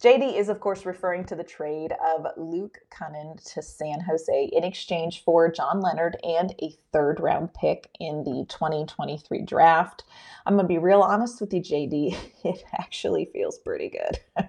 JD 0.00 0.36
is, 0.36 0.48
of 0.48 0.58
course, 0.58 0.84
referring 0.84 1.24
to 1.26 1.36
the 1.36 1.44
trade 1.44 1.92
of 2.04 2.26
Luke 2.36 2.80
Kunin 2.90 3.40
to 3.54 3.62
San 3.62 4.00
Jose 4.00 4.50
in 4.52 4.64
exchange 4.64 5.22
for 5.22 5.48
John 5.48 5.80
Leonard 5.80 6.16
and 6.24 6.52
a 6.60 6.76
third 6.92 7.20
round 7.20 7.54
pick 7.54 7.90
in 8.00 8.24
the 8.24 8.44
2023 8.48 9.42
draft. 9.42 10.02
I'm 10.44 10.54
going 10.54 10.64
to 10.64 10.68
be 10.68 10.78
real 10.78 11.02
honest 11.02 11.40
with 11.40 11.54
you, 11.54 11.60
JD. 11.60 12.16
It 12.44 12.64
actually 12.76 13.26
feels 13.32 13.58
pretty 13.58 13.88
good. 13.88 14.18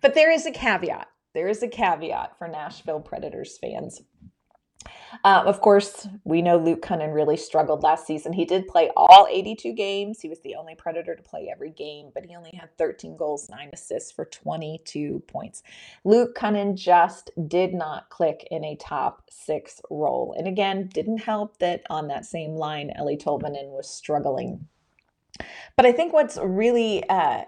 but 0.00 0.14
there 0.14 0.30
is 0.30 0.46
a 0.46 0.52
caveat 0.52 1.08
there 1.36 1.48
is 1.48 1.62
a 1.62 1.68
caveat 1.68 2.38
for 2.38 2.48
Nashville 2.48 2.98
Predators 2.98 3.58
fans. 3.58 4.00
Uh, 5.22 5.42
of 5.44 5.60
course, 5.60 6.08
we 6.24 6.40
know 6.40 6.56
Luke 6.56 6.80
Kunin 6.80 7.12
really 7.12 7.36
struggled 7.36 7.82
last 7.82 8.06
season. 8.06 8.32
He 8.32 8.46
did 8.46 8.66
play 8.66 8.90
all 8.96 9.26
82 9.28 9.74
games. 9.74 10.22
He 10.22 10.30
was 10.30 10.40
the 10.40 10.54
only 10.54 10.74
Predator 10.74 11.14
to 11.14 11.22
play 11.22 11.50
every 11.52 11.68
game, 11.68 12.10
but 12.14 12.24
he 12.24 12.34
only 12.34 12.52
had 12.58 12.74
13 12.78 13.18
goals, 13.18 13.50
9 13.50 13.68
assists 13.70 14.10
for 14.10 14.24
22 14.24 15.24
points. 15.26 15.62
Luke 16.04 16.34
Kunin 16.34 16.74
just 16.74 17.30
did 17.48 17.74
not 17.74 18.08
click 18.08 18.48
in 18.50 18.64
a 18.64 18.76
top 18.76 19.28
six 19.30 19.82
role. 19.90 20.34
And 20.38 20.48
again, 20.48 20.88
didn't 20.88 21.18
help 21.18 21.58
that 21.58 21.82
on 21.90 22.08
that 22.08 22.24
same 22.24 22.56
line, 22.56 22.94
Eeli 22.98 23.22
Tolvanen 23.22 23.76
was 23.76 23.90
struggling. 23.90 24.68
But 25.76 25.84
I 25.84 25.92
think 25.92 26.14
what's 26.14 26.38
really 26.38 27.06
uh, 27.10 27.44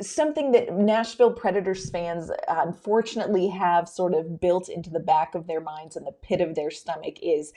something 0.00 0.52
that 0.52 0.72
Nashville 0.74 1.32
Predators 1.32 1.90
fans 1.90 2.30
uh, 2.30 2.34
unfortunately 2.48 3.48
have 3.48 3.88
sort 3.88 4.14
of 4.14 4.40
built 4.40 4.68
into 4.68 4.90
the 4.90 5.00
back 5.00 5.34
of 5.34 5.46
their 5.46 5.60
minds 5.60 5.96
and 5.96 6.06
the 6.06 6.12
pit 6.12 6.40
of 6.40 6.54
their 6.54 6.70
stomach 6.70 7.16
is 7.22 7.52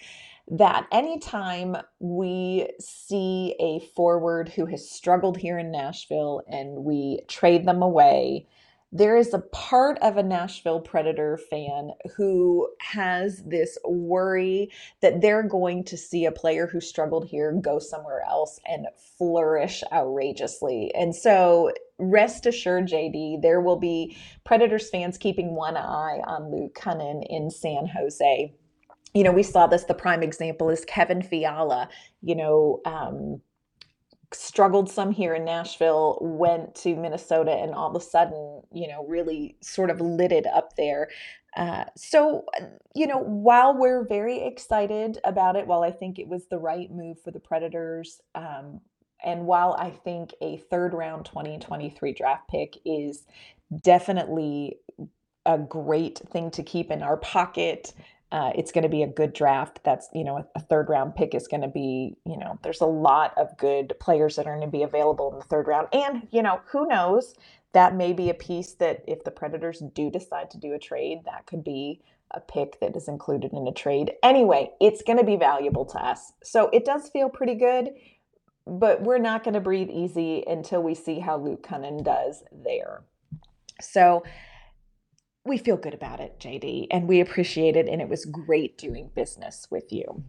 that 0.50 0.88
anytime 0.92 1.78
we 2.00 2.68
see 2.80 3.56
a 3.60 3.80
forward 3.96 4.50
who 4.50 4.65
has 4.65 4.89
struggled 4.89 5.38
here 5.38 5.60
in 5.60 5.72
Nashville 5.72 6.42
and 6.48 6.84
we 6.84 7.22
trade 7.28 7.65
them 7.65 7.82
away, 7.84 8.48
there 8.91 9.17
is 9.17 9.34
a 9.34 9.39
part 9.39 9.99
of 9.99 10.17
a 10.17 10.23
Nashville 10.23 10.80
Predator 10.80 11.38
fan 11.38 11.91
who 12.17 12.67
has 12.82 13.43
this 13.43 13.78
worry 13.86 14.71
that 15.02 15.21
they're 15.21 15.43
going 15.43 15.84
to 15.86 15.97
see 15.97 16.25
a 16.25 16.32
player 16.32 16.65
who 16.65 16.82
struggled 16.82 17.28
here 17.28 17.52
go 17.62 17.78
somewhere 17.78 18.23
else 18.28 18.60
and 18.65 18.88
flourish 19.17 19.84
outrageously. 19.93 20.91
And 20.95 21.15
so 21.15 21.71
rest 21.99 22.47
assured, 22.47 22.88
JD, 22.88 23.43
there 23.43 23.62
will 23.62 23.80
be 23.80 24.17
Predators 24.43 24.89
fans 24.89 25.19
keeping 25.19 25.54
one 25.54 25.78
eye 25.78 26.21
on 26.25 26.52
Luke 26.52 26.73
Kunin 26.73 27.23
in 27.30 27.52
San 27.52 27.86
Jose. 27.86 28.54
You 29.13 29.23
know, 29.23 29.32
we 29.32 29.43
saw 29.43 29.67
this. 29.67 29.84
The 29.84 29.93
prime 29.93 30.23
example 30.23 30.69
is 30.69 30.84
Kevin 30.86 31.21
Fiala. 31.21 31.89
You 32.21 32.36
know, 32.36 32.82
um, 32.86 33.41
struggled 34.34 34.89
some 34.89 35.12
here 35.12 35.34
in 35.34 35.46
Nashville, 35.46 36.18
went 36.22 36.76
to 36.76 36.96
Minnesota, 36.96 37.52
and 37.52 37.74
all 37.74 37.89
of 37.89 37.96
a 37.96 38.04
sudden, 38.06 38.62
you 38.72 38.88
know, 38.88 39.06
really 39.08 39.58
sort 39.62 39.89
of 39.89 40.00
lit 40.00 40.32
it 40.32 40.46
up 40.46 40.76
there. 40.76 41.10
Uh, 41.58 41.86
so, 41.98 42.46
you 42.94 43.08
know, 43.08 43.18
while 43.18 43.76
we're 43.76 44.08
very 44.08 44.42
excited 44.42 45.18
about 45.24 45.56
it, 45.56 45.65
while 45.65 45.84
I 45.84 45.92
think 45.92 46.20
it 46.20 46.28
was 46.28 46.48
the 46.48 46.60
right 46.60 46.92
move 46.92 47.20
for 47.22 47.32
the 47.32 47.39
Predators, 47.39 48.22
um, 48.36 48.82
and 49.24 49.46
while 49.46 49.74
I 49.74 49.89
think 49.89 50.34
a 50.42 50.58
third 50.58 50.94
round 50.94 51.26
2023 51.26 52.13
draft 52.13 52.48
pick 52.50 52.78
is 52.86 53.26
definitely 53.84 54.78
a 55.46 55.58
great 55.58 56.20
thing 56.32 56.52
to 56.52 56.63
keep 56.63 56.92
in 56.92 57.02
our 57.02 57.18
pocket, 57.18 57.94
uh, 58.32 58.52
it's 58.56 58.72
going 58.72 58.84
to 58.84 58.89
be 58.89 59.04
a 59.04 59.08
good 59.08 59.34
draft. 59.34 59.80
That's, 59.84 60.08
you 60.13 60.24
know, 60.24 60.46
a 60.56 60.60
third 60.60 60.89
round 60.89 61.15
pick 61.15 61.34
is 61.34 61.48
going 61.48 61.62
to 61.62 61.68
be, 61.68 62.15
you 62.26 62.38
know, 62.38 62.60
there's 62.63 62.82
a 62.82 62.86
lot 62.86 63.38
of 63.38 63.58
good 63.58 63.94
players 64.00 64.36
that 64.36 64.46
are 64.46 64.56
going 64.56 64.68
to 64.68 64.72
be 64.72 64.84
available 64.84 65.32
in 65.34 65.39
the 65.39 65.46
third 65.46 65.68
round. 65.68 65.88
And, 65.94 66.28
you 66.32 66.42
know, 66.42 66.62
who 66.72 66.88
knows? 66.88 67.36
That 67.74 67.96
may 67.96 68.13
be 68.13 68.30
a 68.30 68.34
piece 68.34 68.74
that 68.74 69.04
if 69.08 69.24
the 69.24 69.32
Predators 69.32 69.84
do 69.94 70.10
decide 70.10 70.50
to 70.52 70.58
do 70.58 70.74
a 70.74 70.80
trade, 70.80 71.20
that 71.26 71.46
could 71.46 71.63
be 71.63 72.02
a 72.32 72.39
pick 72.39 72.80
that 72.80 72.96
is 72.96 73.08
included 73.08 73.54
in 73.54 73.68
a 73.68 73.72
trade. 73.72 74.13
Anyway, 74.24 74.72
it's 74.80 75.02
going 75.04 75.20
to 75.20 75.26
be 75.26 75.36
valuable 75.36 75.86
to 75.86 75.98
us. 75.98 76.34
So 76.44 76.70
it 76.74 76.86
does 76.86 77.10
feel 77.10 77.30
pretty 77.30 77.56
good 77.56 77.92
but 78.70 79.02
we're 79.02 79.18
not 79.18 79.44
going 79.44 79.54
to 79.54 79.60
breathe 79.60 79.89
easy 79.89 80.44
until 80.46 80.84
we 80.84 80.94
see 80.94 81.20
how 81.20 81.38
Luke 81.38 81.63
Kunin 81.63 82.04
does 82.04 82.44
there. 82.52 83.02
So 83.82 84.24
we 85.45 85.58
feel 85.58 85.78
good 85.78 85.93
about 85.93 86.19
it, 86.19 86.39
JD, 86.39 86.88
and 86.91 87.08
we 87.08 87.21
appreciate 87.21 87.75
it. 87.75 87.88
And 87.88 88.02
it 88.02 88.10
was 88.10 88.25
great 88.25 88.78
doing 88.78 89.10
business 89.15 89.67
with 89.69 89.91
you. 89.91 90.23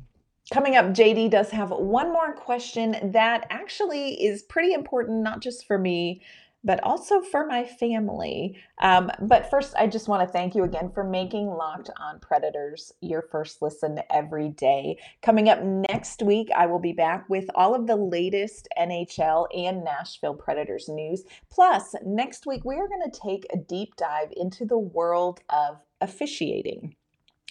Coming 0.53 0.75
up, 0.77 0.87
JD 0.87 1.31
does 1.31 1.51
have 1.51 1.71
one 1.71 2.13
more 2.13 2.33
question 2.33 3.13
that 3.13 3.47
actually 3.51 4.15
is 4.25 4.43
pretty 4.43 4.73
important, 4.73 5.23
not 5.23 5.41
just 5.41 5.67
for 5.67 5.79
me, 5.79 6.23
but 6.63 6.83
also 6.83 7.21
for 7.21 7.47
my 7.47 7.65
family. 7.65 8.57
Um, 8.81 9.11
but 9.21 9.51
first, 9.51 9.75
I 9.77 9.87
just 9.87 10.09
want 10.09 10.27
to 10.27 10.33
thank 10.33 10.55
you 10.55 10.65
again 10.65 10.91
for 10.91 11.05
making 11.05 11.47
Locked 11.47 11.91
on 11.99 12.21
Predators 12.21 12.93
your 13.01 13.23
first 13.23 13.63
listen 13.63 14.01
every 14.11 14.51
day. 14.51 14.99
Coming 15.23 15.49
up 15.49 15.63
next 15.63 16.23
week, 16.23 16.49
I 16.55 16.67
will 16.67 16.79
be 16.79 16.93
back 16.93 17.29
with 17.29 17.47
all 17.55 17.75
of 17.75 17.87
the 17.87 17.97
latest 17.97 18.69
NHL 18.79 19.47
and 19.57 19.85
Nashville 19.85 20.35
Predators 20.35 20.89
news. 20.89 21.25
Plus, 21.51 21.95
next 22.05 22.47
week, 22.47 22.65
we 22.65 22.77
are 22.77 22.89
going 22.89 23.11
to 23.11 23.21
take 23.21 23.47
a 23.53 23.59
deep 23.59 23.97
dive 23.97 24.33
into 24.37 24.65
the 24.65 24.79
world 24.79 25.41
of 25.49 25.79
officiating. 26.01 26.95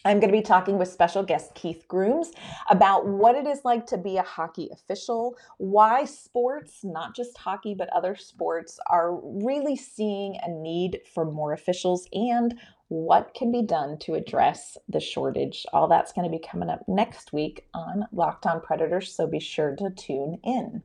I'm 0.05 0.19
going 0.19 0.31
to 0.31 0.37
be 0.37 0.43
talking 0.43 0.77
with 0.77 0.87
special 0.87 1.23
guest 1.23 1.53
Keith 1.55 1.85
Grooms 1.87 2.31
about 2.69 3.05
what 3.05 3.35
it 3.35 3.45
is 3.45 3.61
like 3.65 3.85
to 3.87 3.97
be 3.97 4.17
a 4.17 4.23
hockey 4.23 4.69
official, 4.71 5.35
why 5.57 6.05
sports, 6.05 6.79
not 6.83 7.15
just 7.15 7.37
hockey, 7.37 7.73
but 7.73 7.89
other 7.89 8.15
sports, 8.15 8.79
are 8.87 9.19
really 9.21 9.75
seeing 9.75 10.37
a 10.41 10.49
need 10.49 11.01
for 11.13 11.25
more 11.25 11.51
officials, 11.51 12.07
and 12.13 12.57
what 12.87 13.33
can 13.35 13.51
be 13.51 13.61
done 13.61 13.97
to 13.99 14.15
address 14.15 14.77
the 14.87 14.99
shortage. 14.99 15.65
All 15.73 15.87
that's 15.87 16.13
going 16.13 16.29
to 16.29 16.35
be 16.35 16.43
coming 16.43 16.69
up 16.69 16.81
next 16.87 17.33
week 17.33 17.65
on 17.73 18.05
Locked 18.11 18.45
On 18.45 18.61
Predators, 18.61 19.13
so 19.13 19.27
be 19.27 19.39
sure 19.39 19.75
to 19.75 19.89
tune 19.91 20.39
in. 20.43 20.81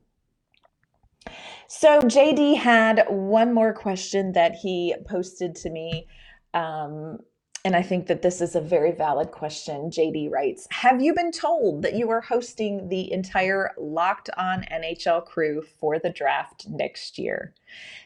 So, 1.67 2.01
JD 2.01 2.59
had 2.59 3.07
one 3.09 3.55
more 3.55 3.73
question 3.73 4.33
that 4.33 4.57
he 4.57 4.95
posted 5.09 5.55
to 5.57 5.71
me. 5.71 6.07
Um, 6.53 7.21
and 7.65 7.75
I 7.75 7.81
think 7.81 8.07
that 8.09 8.21
this 8.21 8.43
is 8.43 8.55
a 8.55 8.61
very 8.61 8.93
valid 8.93 9.31
question. 9.31 9.91
JD 9.91 10.31
writes 10.31 10.69
Have 10.71 11.01
you 11.01 11.15
been 11.15 11.33
told 11.33 11.83
that 11.83 11.95
you 11.95 12.11
are 12.11 12.21
hosting 12.21 12.89
the 12.89 13.11
entire 13.11 13.71
Locked 13.79 14.29
On 14.37 14.65
NHL 14.71 15.25
crew 15.25 15.63
for 15.81 15.99
the 15.99 16.11
draft 16.11 16.69
next 16.69 17.19
year? 17.19 17.55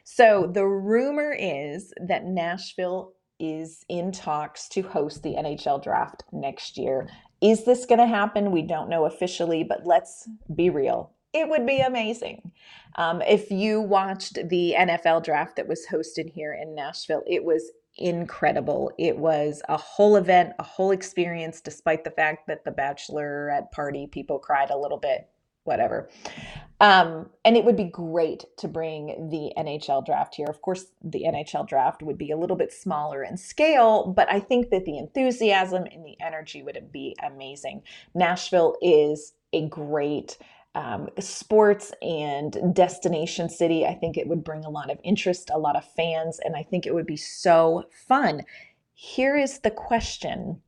So, 0.05 0.49
the 0.53 0.67
rumor 0.67 1.35
is 1.37 1.93
that 2.01 2.25
Nashville 2.25 3.15
is 3.41 3.85
in 3.89 4.13
talks 4.13 4.69
to 4.69 4.83
host 4.83 5.23
the 5.23 5.35
NHL 5.35 5.83
draft 5.83 6.23
next 6.33 6.79
year. 6.79 7.09
Is 7.41 7.65
this 7.65 7.85
going 7.85 8.01
to 8.01 8.07
happen? 8.07 8.53
We 8.53 8.63
don't 8.63 8.89
know 8.89 9.07
officially, 9.07 9.65
but 9.65 9.87
let's 9.87 10.29
be 10.55 10.71
real. 10.71 11.13
It 11.33 11.49
would 11.49 11.67
be 11.67 11.79
amazing. 11.79 12.53
Um, 12.97 13.23
if 13.23 13.51
you 13.51 13.81
watched 13.81 14.49
the 14.49 14.75
NFL 14.77 15.23
draft 15.25 15.57
that 15.57 15.69
was 15.69 15.87
hosted 15.87 16.31
here 16.31 16.53
in 16.61 16.75
Nashville, 16.75 17.23
it 17.27 17.45
was 17.45 17.71
incredible. 17.99 18.93
It 18.99 19.19
was 19.19 19.63
a 19.69 19.77
whole 19.77 20.17
event, 20.17 20.53
a 20.59 20.63
whole 20.63 20.91
experience, 20.91 21.61
despite 21.61 22.05
the 22.05 22.11
fact 22.11 22.47
that 22.47 22.65
the 22.65 22.71
bachelorette 22.71 23.71
party 23.73 24.07
people 24.07 24.39
cried 24.39 24.71
a 24.71 24.79
little 24.79 24.99
bit, 24.99 25.29
whatever. 25.65 26.09
Um, 26.81 27.29
and 27.45 27.57
it 27.57 27.65
would 27.65 27.77
be 27.77 27.85
great 27.85 28.45
to 28.59 28.69
bring 28.69 29.29
the 29.31 29.53
NHL 29.59 30.07
draft 30.07 30.37
here. 30.37 30.47
Of 30.49 30.63
course, 30.63 30.87
the 31.03 31.25
NHL 31.25 31.69
draft 31.69 32.03
would 32.03 32.19
be 32.19 32.31
a 32.31 32.37
little 32.37 32.57
bit 32.57 32.73
smaller 32.73 33.25
in 33.25 33.37
scale, 33.37 34.07
but 34.07 34.31
I 34.31 34.41
think 34.41 34.71
that 34.71 34.85
the 34.85 34.97
enthusiasm 34.97 35.85
and 35.93 36.05
the 36.05 36.17
energy 36.21 36.63
would 36.63 36.93
be 36.93 37.17
amazing. 37.25 37.83
Nashville 38.15 38.77
is 38.81 39.35
a 39.53 39.69
great 39.69 40.39
um, 40.75 41.09
sports 41.19 41.93
and 42.03 42.75
destination 42.75 43.49
city. 43.49 43.87
I 43.87 43.95
think 43.95 44.17
it 44.17 44.29
would 44.29 44.45
bring 44.45 44.65
a 44.65 44.71
lot 44.71 44.91
of 44.91 44.99
interest, 45.03 45.51
a 45.53 45.59
lot 45.59 45.77
of 45.77 45.85
fans, 45.85 46.39
and 46.45 46.55
I 46.57 46.63
think 46.63 46.87
it 46.87 46.95
would 46.95 47.07
be 47.07 47.17
so 47.17 47.85
fun. 48.07 48.43
Here 48.95 49.37
is 49.37 49.61
the 49.61 49.71
question 49.71 50.61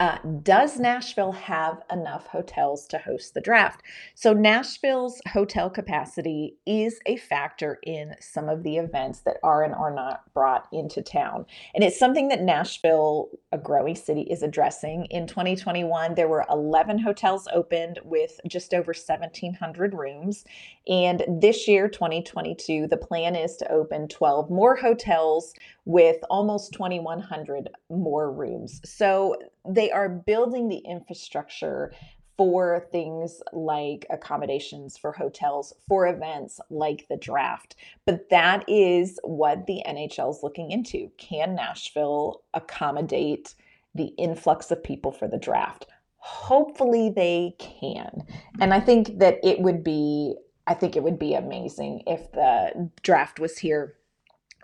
uh, 0.00 0.18
does 0.42 0.80
Nashville 0.80 1.32
have 1.32 1.82
enough 1.90 2.26
hotels 2.26 2.86
to 2.88 2.98
host 2.98 3.34
the 3.34 3.40
draft? 3.40 3.82
So, 4.16 4.32
Nashville's 4.32 5.20
hotel 5.32 5.70
capacity 5.70 6.56
is 6.66 6.98
a 7.06 7.16
factor 7.16 7.78
in 7.84 8.16
some 8.18 8.48
of 8.48 8.64
the 8.64 8.76
events 8.76 9.20
that 9.20 9.36
are 9.44 9.62
and 9.62 9.72
are 9.72 9.94
not 9.94 10.22
brought 10.34 10.66
into 10.72 11.00
town. 11.00 11.46
And 11.76 11.84
it's 11.84 11.98
something 11.98 12.26
that 12.28 12.42
Nashville, 12.42 13.28
a 13.52 13.58
growing 13.58 13.94
city, 13.94 14.22
is 14.22 14.42
addressing. 14.42 15.04
In 15.06 15.28
2021, 15.28 16.16
there 16.16 16.28
were 16.28 16.44
11 16.50 16.98
hotels 16.98 17.46
opened 17.54 18.00
with 18.02 18.40
just 18.48 18.74
over 18.74 18.92
1,700 18.92 19.94
rooms. 19.94 20.44
And 20.88 21.24
this 21.28 21.68
year, 21.68 21.88
2022, 21.88 22.88
the 22.88 22.96
plan 22.96 23.36
is 23.36 23.56
to 23.58 23.70
open 23.70 24.08
12 24.08 24.50
more 24.50 24.74
hotels 24.74 25.54
with 25.84 26.16
almost 26.30 26.72
2,100 26.72 27.68
more 27.88 28.32
rooms. 28.32 28.80
So, 28.84 29.36
they 29.66 29.90
are 29.90 30.08
building 30.08 30.68
the 30.68 30.78
infrastructure 30.78 31.92
for 32.36 32.88
things 32.90 33.40
like 33.52 34.06
accommodations 34.10 34.98
for 34.98 35.12
hotels, 35.12 35.72
for 35.86 36.08
events 36.08 36.60
like 36.68 37.06
the 37.08 37.16
draft. 37.16 37.76
But 38.06 38.28
that 38.30 38.64
is 38.68 39.20
what 39.22 39.66
the 39.66 39.82
NHL 39.86 40.30
is 40.30 40.42
looking 40.42 40.70
into. 40.70 41.10
Can 41.16 41.54
Nashville 41.54 42.42
accommodate 42.52 43.54
the 43.94 44.12
influx 44.18 44.70
of 44.70 44.82
people 44.82 45.12
for 45.12 45.28
the 45.28 45.38
draft? 45.38 45.86
Hopefully 46.16 47.12
they 47.14 47.54
can. 47.58 48.24
And 48.60 48.74
I 48.74 48.80
think 48.80 49.18
that 49.18 49.38
it 49.44 49.60
would 49.60 49.84
be 49.84 50.34
I 50.66 50.72
think 50.72 50.96
it 50.96 51.02
would 51.02 51.18
be 51.18 51.34
amazing 51.34 52.02
if 52.06 52.32
the 52.32 52.90
draft 53.02 53.38
was 53.38 53.58
here 53.58 53.96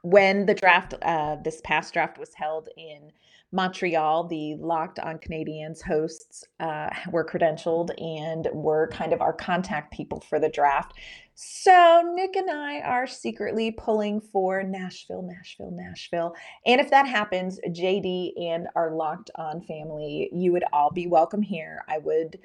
when 0.02 0.46
the 0.46 0.54
draft 0.54 0.94
uh, 1.02 1.36
this 1.44 1.60
past 1.62 1.92
draft 1.92 2.18
was 2.18 2.32
held 2.34 2.70
in 2.76 3.12
Montreal, 3.52 4.28
the 4.28 4.54
Locked 4.56 4.98
on 5.00 5.18
Canadians 5.18 5.82
hosts 5.82 6.44
uh, 6.60 6.90
were 7.10 7.24
credentialed 7.24 7.90
and 8.00 8.48
were 8.52 8.88
kind 8.88 9.12
of 9.12 9.20
our 9.20 9.32
contact 9.32 9.92
people 9.92 10.20
for 10.20 10.38
the 10.38 10.48
draft. 10.48 10.94
So 11.34 12.12
Nick 12.14 12.36
and 12.36 12.50
I 12.50 12.80
are 12.80 13.06
secretly 13.06 13.72
pulling 13.72 14.20
for 14.20 14.62
Nashville, 14.62 15.22
Nashville, 15.22 15.72
Nashville. 15.72 16.34
And 16.66 16.80
if 16.80 16.90
that 16.90 17.06
happens, 17.06 17.58
JD 17.66 18.32
and 18.40 18.68
our 18.76 18.92
Locked 18.92 19.30
on 19.36 19.62
family, 19.62 20.28
you 20.32 20.52
would 20.52 20.64
all 20.72 20.90
be 20.90 21.06
welcome 21.06 21.42
here. 21.42 21.82
I 21.88 21.98
would 21.98 22.38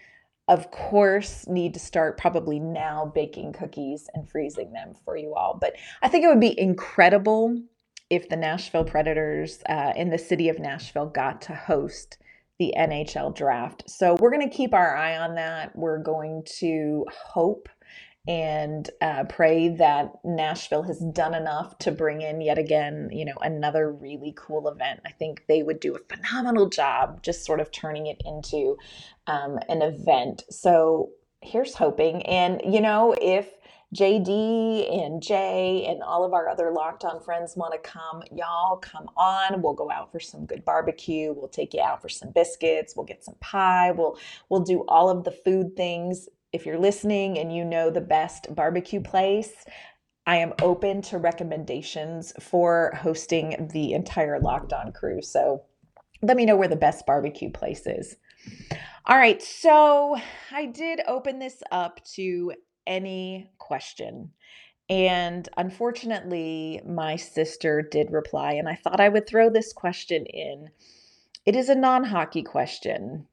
of 0.47 0.69
course 0.69 1.47
need 1.47 1.73
to 1.73 1.79
start 1.79 2.17
probably 2.17 2.59
now 2.59 3.11
baking 3.13 3.51
cookies 3.51 4.07
and 4.13 4.29
freezing 4.29 4.71
them 4.73 4.93
for 5.03 5.17
you 5.17 5.33
all 5.33 5.57
but 5.59 5.73
i 6.03 6.07
think 6.07 6.23
it 6.23 6.27
would 6.27 6.39
be 6.39 6.59
incredible 6.59 7.59
if 8.09 8.29
the 8.29 8.35
Nashville 8.35 8.83
Predators 8.83 9.61
uh, 9.67 9.93
in 9.95 10.09
the 10.09 10.17
city 10.17 10.49
of 10.49 10.59
Nashville 10.59 11.07
got 11.07 11.41
to 11.43 11.55
host 11.55 12.17
the 12.59 12.73
NHL 12.77 13.35
draft. 13.35 13.83
So 13.89 14.15
we're 14.19 14.31
going 14.31 14.47
to 14.49 14.55
keep 14.55 14.73
our 14.73 14.95
eye 14.95 15.17
on 15.17 15.35
that. 15.35 15.75
We're 15.75 16.01
going 16.01 16.43
to 16.59 17.05
hope 17.11 17.67
and 18.27 18.89
uh, 19.01 19.23
pray 19.25 19.69
that 19.69 20.11
Nashville 20.23 20.81
has 20.83 20.99
done 21.13 21.35
enough 21.35 21.77
to 21.79 21.91
bring 21.91 22.21
in 22.21 22.41
yet 22.41 22.57
again, 22.57 23.09
you 23.11 23.23
know, 23.23 23.35
another 23.41 23.91
really 23.91 24.33
cool 24.35 24.67
event. 24.67 25.01
I 25.05 25.11
think 25.11 25.43
they 25.47 25.61
would 25.61 25.79
do 25.79 25.95
a 25.95 26.15
phenomenal 26.15 26.67
job 26.67 27.21
just 27.21 27.45
sort 27.45 27.59
of 27.59 27.71
turning 27.71 28.07
it 28.07 28.21
into 28.25 28.77
um, 29.27 29.59
an 29.69 29.83
event. 29.83 30.43
So 30.49 31.09
here's 31.41 31.75
hoping. 31.75 32.23
And, 32.23 32.61
you 32.65 32.81
know, 32.81 33.15
if 33.21 33.47
JD 33.93 35.05
and 35.05 35.21
Jay 35.21 35.85
and 35.87 36.01
all 36.01 36.23
of 36.23 36.33
our 36.33 36.49
other 36.49 36.71
locked 36.71 37.03
on 37.03 37.21
friends 37.21 37.55
want 37.55 37.73
to 37.73 37.79
come, 37.79 38.23
y'all 38.33 38.77
come 38.77 39.09
on. 39.15 39.61
We'll 39.61 39.73
go 39.73 39.91
out 39.91 40.11
for 40.11 40.19
some 40.19 40.45
good 40.45 40.65
barbecue. 40.65 41.33
We'll 41.33 41.47
take 41.47 41.73
you 41.73 41.81
out 41.81 42.01
for 42.01 42.09
some 42.09 42.31
biscuits. 42.31 42.95
We'll 42.95 43.05
get 43.05 43.23
some 43.23 43.35
pie. 43.41 43.91
We'll 43.91 44.17
we'll 44.49 44.63
do 44.63 44.85
all 44.87 45.09
of 45.09 45.23
the 45.23 45.31
food 45.31 45.75
things. 45.75 46.27
If 46.51 46.65
you're 46.65 46.79
listening 46.79 47.37
and 47.37 47.53
you 47.53 47.65
know 47.65 47.89
the 47.89 48.01
best 48.01 48.53
barbecue 48.55 49.01
place, 49.01 49.65
I 50.25 50.37
am 50.37 50.53
open 50.61 51.01
to 51.03 51.17
recommendations 51.17 52.33
for 52.39 52.91
hosting 52.95 53.69
the 53.71 53.93
entire 53.93 54.39
locked 54.39 54.73
on 54.73 54.91
crew. 54.91 55.21
So 55.21 55.63
let 56.21 56.37
me 56.37 56.45
know 56.45 56.55
where 56.55 56.67
the 56.67 56.75
best 56.75 57.05
barbecue 57.05 57.51
place 57.51 57.85
is. 57.85 58.15
All 59.05 59.17
right, 59.17 59.41
so 59.41 60.17
I 60.51 60.65
did 60.65 61.01
open 61.07 61.37
this 61.37 61.61
up 61.71 62.03
to 62.15 62.53
any 62.87 63.49
question. 63.57 64.31
And 64.89 65.49
unfortunately, 65.57 66.81
my 66.85 67.15
sister 67.15 67.81
did 67.81 68.11
reply, 68.11 68.53
and 68.53 68.69
I 68.69 68.75
thought 68.75 68.99
I 68.99 69.09
would 69.09 69.27
throw 69.27 69.49
this 69.49 69.73
question 69.73 70.25
in. 70.25 70.69
It 71.45 71.55
is 71.55 71.69
a 71.69 71.75
non 71.75 72.03
hockey 72.03 72.43
question. 72.43 73.27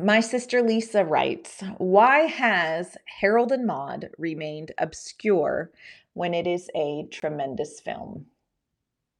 My 0.00 0.20
sister 0.20 0.62
Lisa 0.62 1.04
writes 1.04 1.62
Why 1.78 2.20
has 2.20 2.96
Harold 3.20 3.52
and 3.52 3.66
Maude 3.66 4.10
remained 4.18 4.72
obscure 4.78 5.70
when 6.14 6.34
it 6.34 6.46
is 6.46 6.70
a 6.74 7.06
tremendous 7.10 7.78
film? 7.78 8.26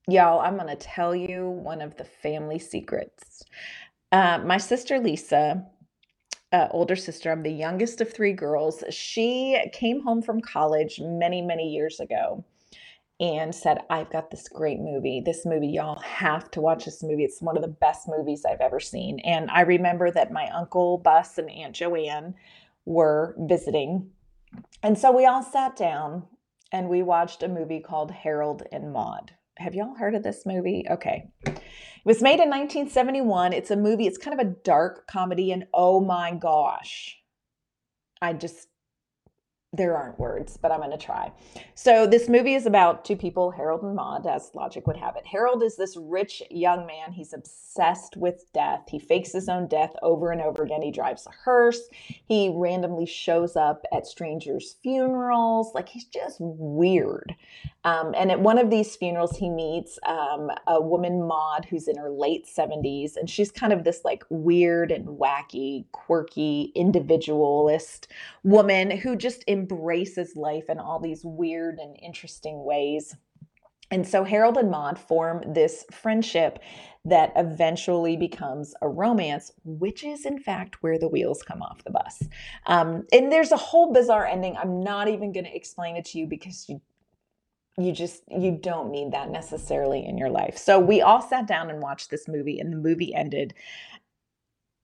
Y'all, 0.09 0.41
I'm 0.41 0.57
going 0.57 0.69
to 0.69 0.77
tell 0.77 1.15
you 1.15 1.49
one 1.49 1.81
of 1.81 1.97
the 1.97 2.05
family 2.05 2.59
secrets. 2.59 3.45
Uh, 4.11 4.39
my 4.45 4.59
sister 4.59 4.99
Lisa 4.99 5.65
uh, 6.53 6.69
older 6.71 6.97
sister. 6.97 7.31
I'm 7.31 7.43
the 7.43 7.51
youngest 7.51 8.01
of 8.01 8.13
three 8.13 8.33
girls. 8.33 8.85
She 8.91 9.59
came 9.73 10.03
home 10.03 10.23
from 10.23 10.41
college 10.41 11.01
many, 11.01 11.43
many 11.43 11.69
years 11.69 11.99
ago 12.01 12.45
and 13.21 13.55
said, 13.55 13.79
I've 13.89 14.11
got 14.11 14.31
this 14.31 14.49
great 14.49 14.81
movie. 14.81 15.23
This 15.25 15.47
movie, 15.47 15.69
y'all 15.69 16.01
have 16.01 16.51
to 16.53 16.61
watch 16.61 16.85
this 16.85 17.03
movie. 17.03 17.25
It's 17.25 17.41
one 17.41 17.57
of 17.57 17.63
the 17.63 17.69
best 17.69 18.09
movies 18.09 18.45
I've 18.45 18.61
ever 18.61 18.81
seen. 18.81 19.21
And 19.21 19.51
I 19.51 19.61
remember 19.61 20.11
that 20.11 20.33
my 20.33 20.49
uncle 20.49 20.99
Bus 20.99 21.39
and 21.39 21.51
Aunt 21.51 21.75
Joanne 21.75 22.35
were 22.85 23.37
visiting. 23.39 24.11
And 24.83 24.99
so 24.99 25.13
we 25.13 25.25
all 25.25 25.43
sat 25.43 25.77
down 25.77 26.25
and 26.73 26.89
we 26.89 27.03
watched 27.03 27.43
a 27.43 27.49
movie 27.49 27.81
called 27.81 28.11
Harold 28.11 28.65
and 28.73 28.93
Maude. 28.93 29.33
Have 29.63 29.77
y'all 29.77 29.95
heard 29.95 30.17
of 30.17 30.25
this 30.25 30.45
movie? 30.45 30.85
Okay. 30.91 31.31
It 31.47 31.61
was 32.05 32.21
made 32.21 32.41
in 32.41 32.51
1971. 32.51 33.53
It's 33.53 33.71
a 33.71 33.77
movie, 33.77 34.09
it's 34.09 34.19
kind 34.19 34.39
of 34.39 34.45
a 34.45 34.51
dark 34.51 35.07
comedy, 35.07 35.53
and 35.53 35.67
oh 35.73 36.01
my 36.01 36.33
gosh, 36.35 37.17
I 38.21 38.33
just, 38.33 38.67
there 39.73 39.97
aren't 39.97 40.19
words, 40.19 40.59
but 40.61 40.73
I'm 40.73 40.81
going 40.81 40.91
to 40.91 40.97
try. 40.97 41.31
So, 41.77 42.09
this 42.09 42.29
movie 42.29 42.55
is 42.55 42.67
about 42.67 43.05
two 43.05 43.15
people, 43.15 43.53
Harold 43.53 43.85
and 43.85 43.95
Maude, 43.95 44.27
as 44.27 44.51
logic 44.53 44.89
would 44.89 44.97
have 44.97 45.15
it. 45.15 45.25
Harold 45.27 45.63
is 45.63 45.77
this 45.77 45.97
rich 45.97 46.43
young 46.51 46.85
man. 46.85 47.13
He's 47.13 47.33
obsessed 47.33 48.17
with 48.17 48.45
death. 48.53 48.83
He 48.89 48.99
fakes 48.99 49.31
his 49.31 49.49
own 49.49 49.69
death 49.69 49.93
over 50.03 50.33
and 50.33 50.43
over 50.43 50.65
again. 50.65 50.83
He 50.83 50.91
drives 50.91 51.25
a 51.29 51.31
hearse. 51.45 51.83
He 52.27 52.53
randomly 52.53 53.07
shows 53.07 53.55
up 53.55 53.85
at 53.95 54.09
strangers' 54.09 54.75
funerals. 54.83 55.73
Like, 55.73 55.89
he's 55.89 56.07
just 56.07 56.39
weird. 56.41 57.37
Um, 57.85 58.15
and 58.17 58.31
at 58.31 58.41
one 58.41 58.59
of 58.59 58.71
these 58.71 58.95
funerals, 58.95 59.37
he 59.37 59.51
meets 59.51 59.99
um, 60.07 60.51
a 60.67 60.81
woman, 60.81 61.27
Maude, 61.27 61.65
who's 61.65 61.89
in 61.89 61.97
her 61.97 62.11
late 62.11 62.47
70s. 62.47 63.17
And 63.17 63.29
she's 63.29 63.51
kind 63.51 63.73
of 63.73 63.85
this 63.85 64.03
like 64.05 64.25
weird 64.31 64.93
and 64.93 65.07
wacky, 65.07 65.87
quirky, 65.93 66.73
individualist 66.75 68.09
woman 68.45 68.91
who 68.91 69.17
just 69.17 69.45
embraces 69.49 70.37
life 70.37 70.69
in 70.69 70.79
all 70.79 71.01
these 71.01 71.23
weird 71.25 71.79
and 71.79 71.97
interesting 72.01 72.65
ways. 72.65 73.17
And 73.91 74.09
so 74.09 74.25
Harold 74.25 74.57
and 74.57 74.71
Maude 74.71 74.99
form 74.99 75.43
this 75.47 75.85
friendship 75.91 76.61
that 77.05 77.33
eventually 77.37 78.17
becomes 78.17 78.75
a 78.81 78.89
romance, 78.89 79.51
which 79.65 80.03
is 80.03 80.25
in 80.25 80.39
fact 80.39 80.83
where 80.83 80.99
the 80.99 81.09
wheels 81.09 81.43
come 81.43 81.63
off 81.63 81.85
the 81.85 81.91
bus. 81.91 82.23
Um, 82.67 83.07
and 83.13 83.31
there's 83.31 83.53
a 83.53 83.57
whole 83.57 83.93
bizarre 83.93 84.25
ending. 84.25 84.57
I'm 84.57 84.83
not 84.83 85.09
even 85.09 85.33
going 85.33 85.45
to 85.45 85.55
explain 85.55 85.97
it 85.97 86.07
to 86.07 86.19
you 86.19 86.27
because 86.27 86.69
you 86.69 86.81
you 87.79 87.93
just 87.93 88.23
you 88.29 88.53
don't 88.53 88.91
need 88.91 89.13
that 89.13 89.31
necessarily 89.31 90.05
in 90.05 90.19
your 90.19 90.31
life. 90.31 90.59
So 90.59 90.79
we 90.79 91.01
all 91.01 91.23
sat 91.23 91.47
down 91.47 91.71
and 91.71 91.81
watched 91.81 92.11
this 92.11 92.29
movie 92.29 92.59
and 92.59 92.73
the 92.73 92.77
movie 92.77 93.15
ended 93.15 93.55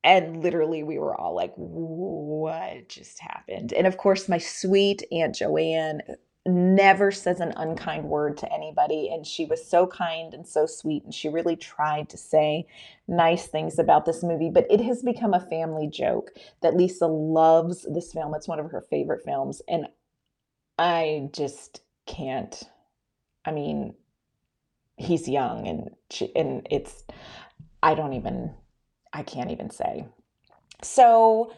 and 0.05 0.43
literally 0.43 0.83
we 0.83 0.99
were 0.99 1.15
all 1.15 1.35
like 1.35 1.53
what 1.57 2.89
just 2.89 3.19
happened? 3.21 3.73
And 3.73 3.87
of 3.87 3.99
course 3.99 4.29
my 4.29 4.39
sweet 4.39 5.03
Aunt 5.13 5.35
Joanne 5.35 6.03
uh, 6.09 6.15
never 6.47 7.11
says 7.11 7.41
an 7.41 7.53
unkind 7.57 8.05
word 8.05 8.39
to 8.39 8.51
anybody 8.51 9.11
and 9.13 9.27
she 9.27 9.45
was 9.45 9.69
so 9.69 9.87
kind 9.87 10.33
and 10.33 10.47
so 10.47 10.65
sweet 10.65 11.05
and 11.05 11.13
she 11.13 11.29
really 11.29 11.57
tried 11.57 12.09
to 12.09 12.17
say 12.17 12.67
nice 13.07 13.47
things 13.49 13.79
about 13.79 14.07
this 14.07 14.23
movie 14.23 14.49
but 14.49 14.67
it 14.71 14.81
has 14.81 15.03
become 15.03 15.35
a 15.35 15.47
family 15.51 15.87
joke 15.87 16.31
that 16.63 16.75
Lisa 16.75 17.07
loves 17.07 17.87
this 17.93 18.15
film 18.15 18.35
it's 18.35 18.49
one 18.49 18.61
of 18.61 18.71
her 18.71 18.81
favorite 18.81 19.23
films 19.23 19.61
and 19.69 19.89
I 20.79 21.29
just 21.33 21.83
can't 22.07 22.63
I 23.49 23.51
mean, 23.51 23.95
he's 24.99 25.27
young 25.27 25.67
and 25.67 25.91
she, 26.11 26.31
and 26.37 26.67
it's 26.71 27.05
I 27.83 27.95
don't 27.95 28.13
even 28.13 28.55
I 29.13 29.23
can't 29.23 29.51
even 29.51 29.71
say. 29.71 30.07
So 30.83 31.53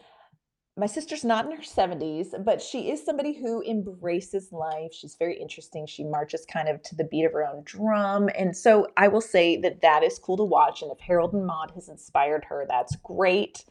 my 0.77 0.85
sister's 0.85 1.25
not 1.25 1.45
in 1.45 1.51
her 1.51 1.61
70s, 1.61 2.43
but 2.45 2.61
she 2.61 2.89
is 2.89 3.03
somebody 3.03 3.33
who 3.33 3.61
embraces 3.61 4.53
life. 4.53 4.93
She's 4.93 5.15
very 5.15 5.37
interesting. 5.37 5.85
She 5.85 6.05
marches 6.05 6.45
kind 6.45 6.69
of 6.69 6.81
to 6.83 6.95
the 6.95 7.03
beat 7.03 7.25
of 7.25 7.33
her 7.33 7.45
own 7.45 7.63
drum. 7.65 8.29
And 8.37 8.55
so 8.55 8.87
I 8.95 9.09
will 9.09 9.21
say 9.21 9.57
that 9.57 9.81
that 9.81 10.01
is 10.01 10.17
cool 10.17 10.37
to 10.37 10.45
watch. 10.45 10.81
And 10.81 10.91
if 10.91 10.99
Harold 10.99 11.33
and 11.33 11.45
Maude 11.45 11.71
has 11.75 11.89
inspired 11.89 12.45
her, 12.45 12.65
that's 12.69 12.95
great. 13.03 13.65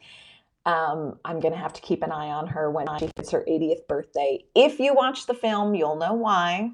Um, 0.66 1.18
I'm 1.24 1.40
going 1.40 1.54
to 1.54 1.58
have 1.58 1.72
to 1.72 1.80
keep 1.80 2.02
an 2.02 2.12
eye 2.12 2.28
on 2.28 2.46
her 2.48 2.70
when 2.70 2.86
she 2.98 3.10
hits 3.16 3.30
her 3.30 3.46
80th 3.48 3.88
birthday. 3.88 4.44
If 4.54 4.78
you 4.78 4.94
watch 4.94 5.26
the 5.26 5.34
film, 5.34 5.74
you'll 5.74 5.96
know 5.96 6.12
why. 6.12 6.72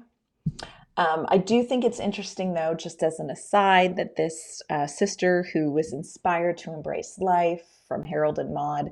Um, 0.97 1.27
I 1.29 1.37
do 1.37 1.63
think 1.63 1.85
it's 1.85 1.99
interesting, 1.99 2.53
though, 2.55 2.73
just 2.73 3.03
as 3.03 3.19
an 3.19 3.29
aside, 3.29 3.95
that 3.97 4.15
this 4.15 4.61
uh, 4.69 4.87
sister 4.87 5.47
who 5.53 5.71
was 5.71 5.93
inspired 5.93 6.57
to 6.59 6.73
embrace 6.73 7.19
life 7.19 7.61
from 7.87 8.03
Harold 8.03 8.39
and 8.39 8.53
Maude 8.53 8.89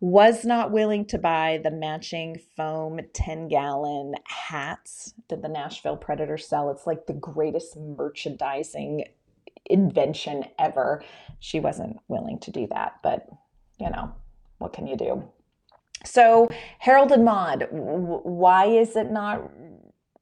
was 0.00 0.44
not 0.44 0.70
willing 0.70 1.04
to 1.06 1.18
buy 1.18 1.60
the 1.62 1.72
matching 1.72 2.40
foam 2.56 3.00
10 3.12 3.48
gallon 3.48 4.14
hats 4.24 5.14
that 5.28 5.42
the 5.42 5.48
Nashville 5.48 5.96
Predators 5.96 6.46
sell. 6.46 6.70
It's 6.70 6.86
like 6.86 7.06
the 7.06 7.12
greatest 7.12 7.76
merchandising 7.76 9.04
invention 9.66 10.44
ever. 10.58 11.02
She 11.40 11.58
wasn't 11.58 11.98
willing 12.06 12.38
to 12.40 12.52
do 12.52 12.68
that, 12.68 13.00
but 13.02 13.28
you 13.78 13.90
know, 13.90 14.12
what 14.58 14.72
can 14.72 14.86
you 14.86 14.96
do? 14.96 15.24
So, 16.04 16.48
Harold 16.78 17.10
and 17.10 17.24
Maude, 17.24 17.66
why 17.70 18.66
is 18.66 18.94
it 18.94 19.10
not 19.10 19.42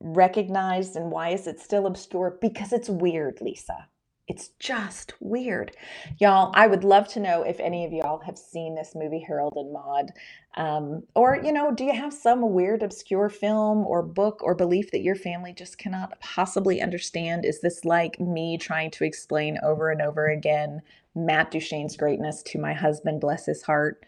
recognized 0.01 0.97
and 0.97 1.11
why 1.11 1.31
is 1.31 1.47
it 1.47 1.61
still 1.61 1.87
obscure? 1.87 2.39
Because 2.41 2.73
it's 2.73 2.89
weird, 2.89 3.41
Lisa. 3.41 3.89
It's 4.29 4.49
just 4.59 5.15
weird. 5.21 5.77
Y'all, 6.19 6.51
I 6.55 6.67
would 6.67 6.83
love 6.83 7.07
to 7.09 7.21
know 7.21 7.43
if 7.43 7.61
any 7.61 7.85
of 7.85 7.93
y'all 7.93 8.19
have 8.21 8.37
seen 8.37 8.75
this 8.75 8.93
movie, 8.97 9.25
Harold 9.25 9.53
and 9.55 9.73
Maude. 9.73 10.11
Um, 10.57 11.05
or, 11.15 11.41
you 11.41 11.53
know, 11.53 11.73
do 11.73 11.85
you 11.85 11.95
have 11.95 12.13
some 12.13 12.53
weird, 12.53 12.83
obscure 12.83 13.29
film 13.29 13.87
or 13.87 14.03
book 14.03 14.41
or 14.43 14.57
belief 14.57 14.91
that 14.91 15.03
your 15.03 15.15
family 15.15 15.53
just 15.53 15.79
cannot 15.79 16.19
possibly 16.19 16.83
understand? 16.83 17.45
Is 17.45 17.61
this 17.61 17.85
like 17.85 18.19
me 18.19 18.59
trying 18.59 18.91
to 18.93 19.05
explain 19.05 19.59
over 19.63 19.93
and 19.93 20.03
over 20.03 20.27
again 20.27 20.83
Matt 21.15 21.53
Duchene's 21.53 21.97
greatness 21.97 22.43
to 22.47 22.59
my 22.59 22.73
husband, 22.73 23.21
bless 23.21 23.47
his 23.47 23.63
heart? 23.63 24.05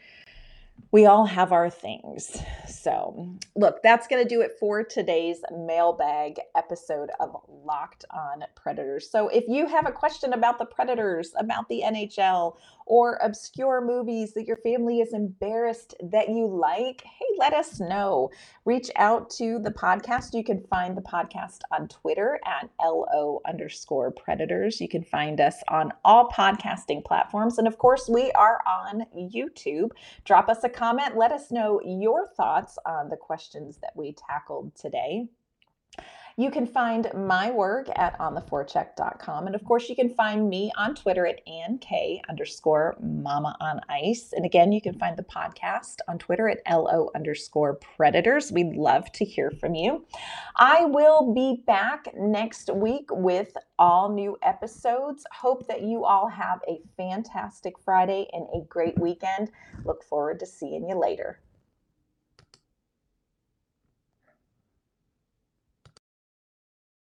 We 0.91 1.07
all 1.07 1.27
have 1.27 1.53
our 1.53 1.69
things. 1.69 2.41
So, 2.67 3.37
look, 3.57 3.83
that's 3.83 4.07
going 4.07 4.23
to 4.23 4.29
do 4.29 4.41
it 4.41 4.53
for 4.59 4.83
today's 4.83 5.43
mailbag 5.53 6.41
episode 6.57 7.11
of 7.21 7.37
Locked 7.47 8.05
on 8.11 8.45
Predators. 8.55 9.11
So, 9.11 9.29
if 9.29 9.45
you 9.49 9.67
have 9.67 9.87
a 9.87 9.93
question 9.93 10.33
about 10.33 10.59
the 10.59 10.65
Predators, 10.65 11.33
about 11.37 11.69
the 11.69 11.83
NHL, 11.85 12.57
or 12.89 13.19
obscure 13.23 13.83
movies 13.83 14.33
that 14.33 14.47
your 14.47 14.57
family 14.57 15.01
is 15.01 15.13
embarrassed 15.13 15.95
that 16.03 16.31
you 16.31 16.47
like, 16.47 17.03
hey, 17.05 17.27
let 17.39 17.53
us 17.53 17.79
know. 17.79 18.31
Reach 18.65 18.91
out 18.97 19.29
to 19.29 19.59
the 19.59 19.71
podcast. 19.71 20.33
You 20.33 20.43
can 20.43 20.63
find 20.63 20.97
the 20.97 21.03
podcast 21.03 21.59
on 21.71 21.87
Twitter 21.89 22.41
at 22.47 22.71
LO 22.83 23.41
underscore 23.47 24.11
predators. 24.11 24.81
You 24.81 24.89
can 24.89 25.05
find 25.05 25.39
us 25.39 25.57
on 25.69 25.93
all 26.03 26.31
podcasting 26.31 27.05
platforms. 27.05 27.59
And 27.59 27.69
of 27.69 27.77
course, 27.77 28.09
we 28.09 28.33
are 28.33 28.61
on 28.67 29.05
YouTube. 29.15 29.91
Drop 30.25 30.49
us 30.49 30.65
a 30.65 30.69
comment. 30.71 31.17
Let 31.17 31.31
us 31.31 31.51
know 31.51 31.81
your 31.85 32.29
thoughts 32.37 32.79
on 32.87 33.11
the 33.11 33.17
questions 33.17 33.79
that 33.83 33.93
we 33.95 34.15
tackled 34.15 34.75
today. 34.75 35.29
You 36.39 36.53
can 36.53 36.69
find 36.69 37.11
my 37.17 37.51
work 37.51 37.89
at 37.97 38.17
ontheforecheck.com. 38.21 39.47
And 39.47 39.57
of 39.57 39.65
course, 39.65 39.89
you 39.89 39.97
can 39.97 40.09
find 40.09 40.49
me 40.49 40.71
on 40.79 40.95
Twitter 40.95 41.27
at 41.27 41.41
Ann 41.49 41.79
K 41.79 42.23
underscore 42.29 42.97
mama 43.03 43.57
on 43.61 43.81
ice. 43.89 44.33
And 44.33 44.47
again, 44.47 44.71
you 44.71 44.81
can 44.81 44.97
find 44.97 45.17
the 45.17 45.25
podcast 45.25 45.97
on 46.07 46.17
Twitter 46.17 46.49
at 46.49 46.63
LO 46.71 47.11
underscore 47.17 47.75
predators. 47.75 48.53
We'd 48.53 48.77
love 48.77 49.11
to 49.15 49.25
hear 49.25 49.51
from 49.51 49.75
you. 49.75 50.07
I 50.55 50.85
will 50.85 51.35
be 51.35 51.65
back 51.67 52.07
next 52.17 52.71
week 52.73 53.07
with 53.11 53.57
all 53.77 54.09
new 54.09 54.39
episodes. 54.45 55.25
Hope 55.33 55.67
that 55.67 55.83
you 55.83 56.05
all 56.05 56.29
have 56.29 56.61
a 56.69 56.81
fantastic 56.97 57.81
Friday 57.81 58.29
and 58.33 58.47
a 58.55 58.65
great 58.69 58.97
weekend. 58.97 59.51
Look 59.85 60.05
forward 60.05 60.39
to 60.39 60.47
seeing 60.47 60.89
you 60.89 60.97
later. 61.01 61.41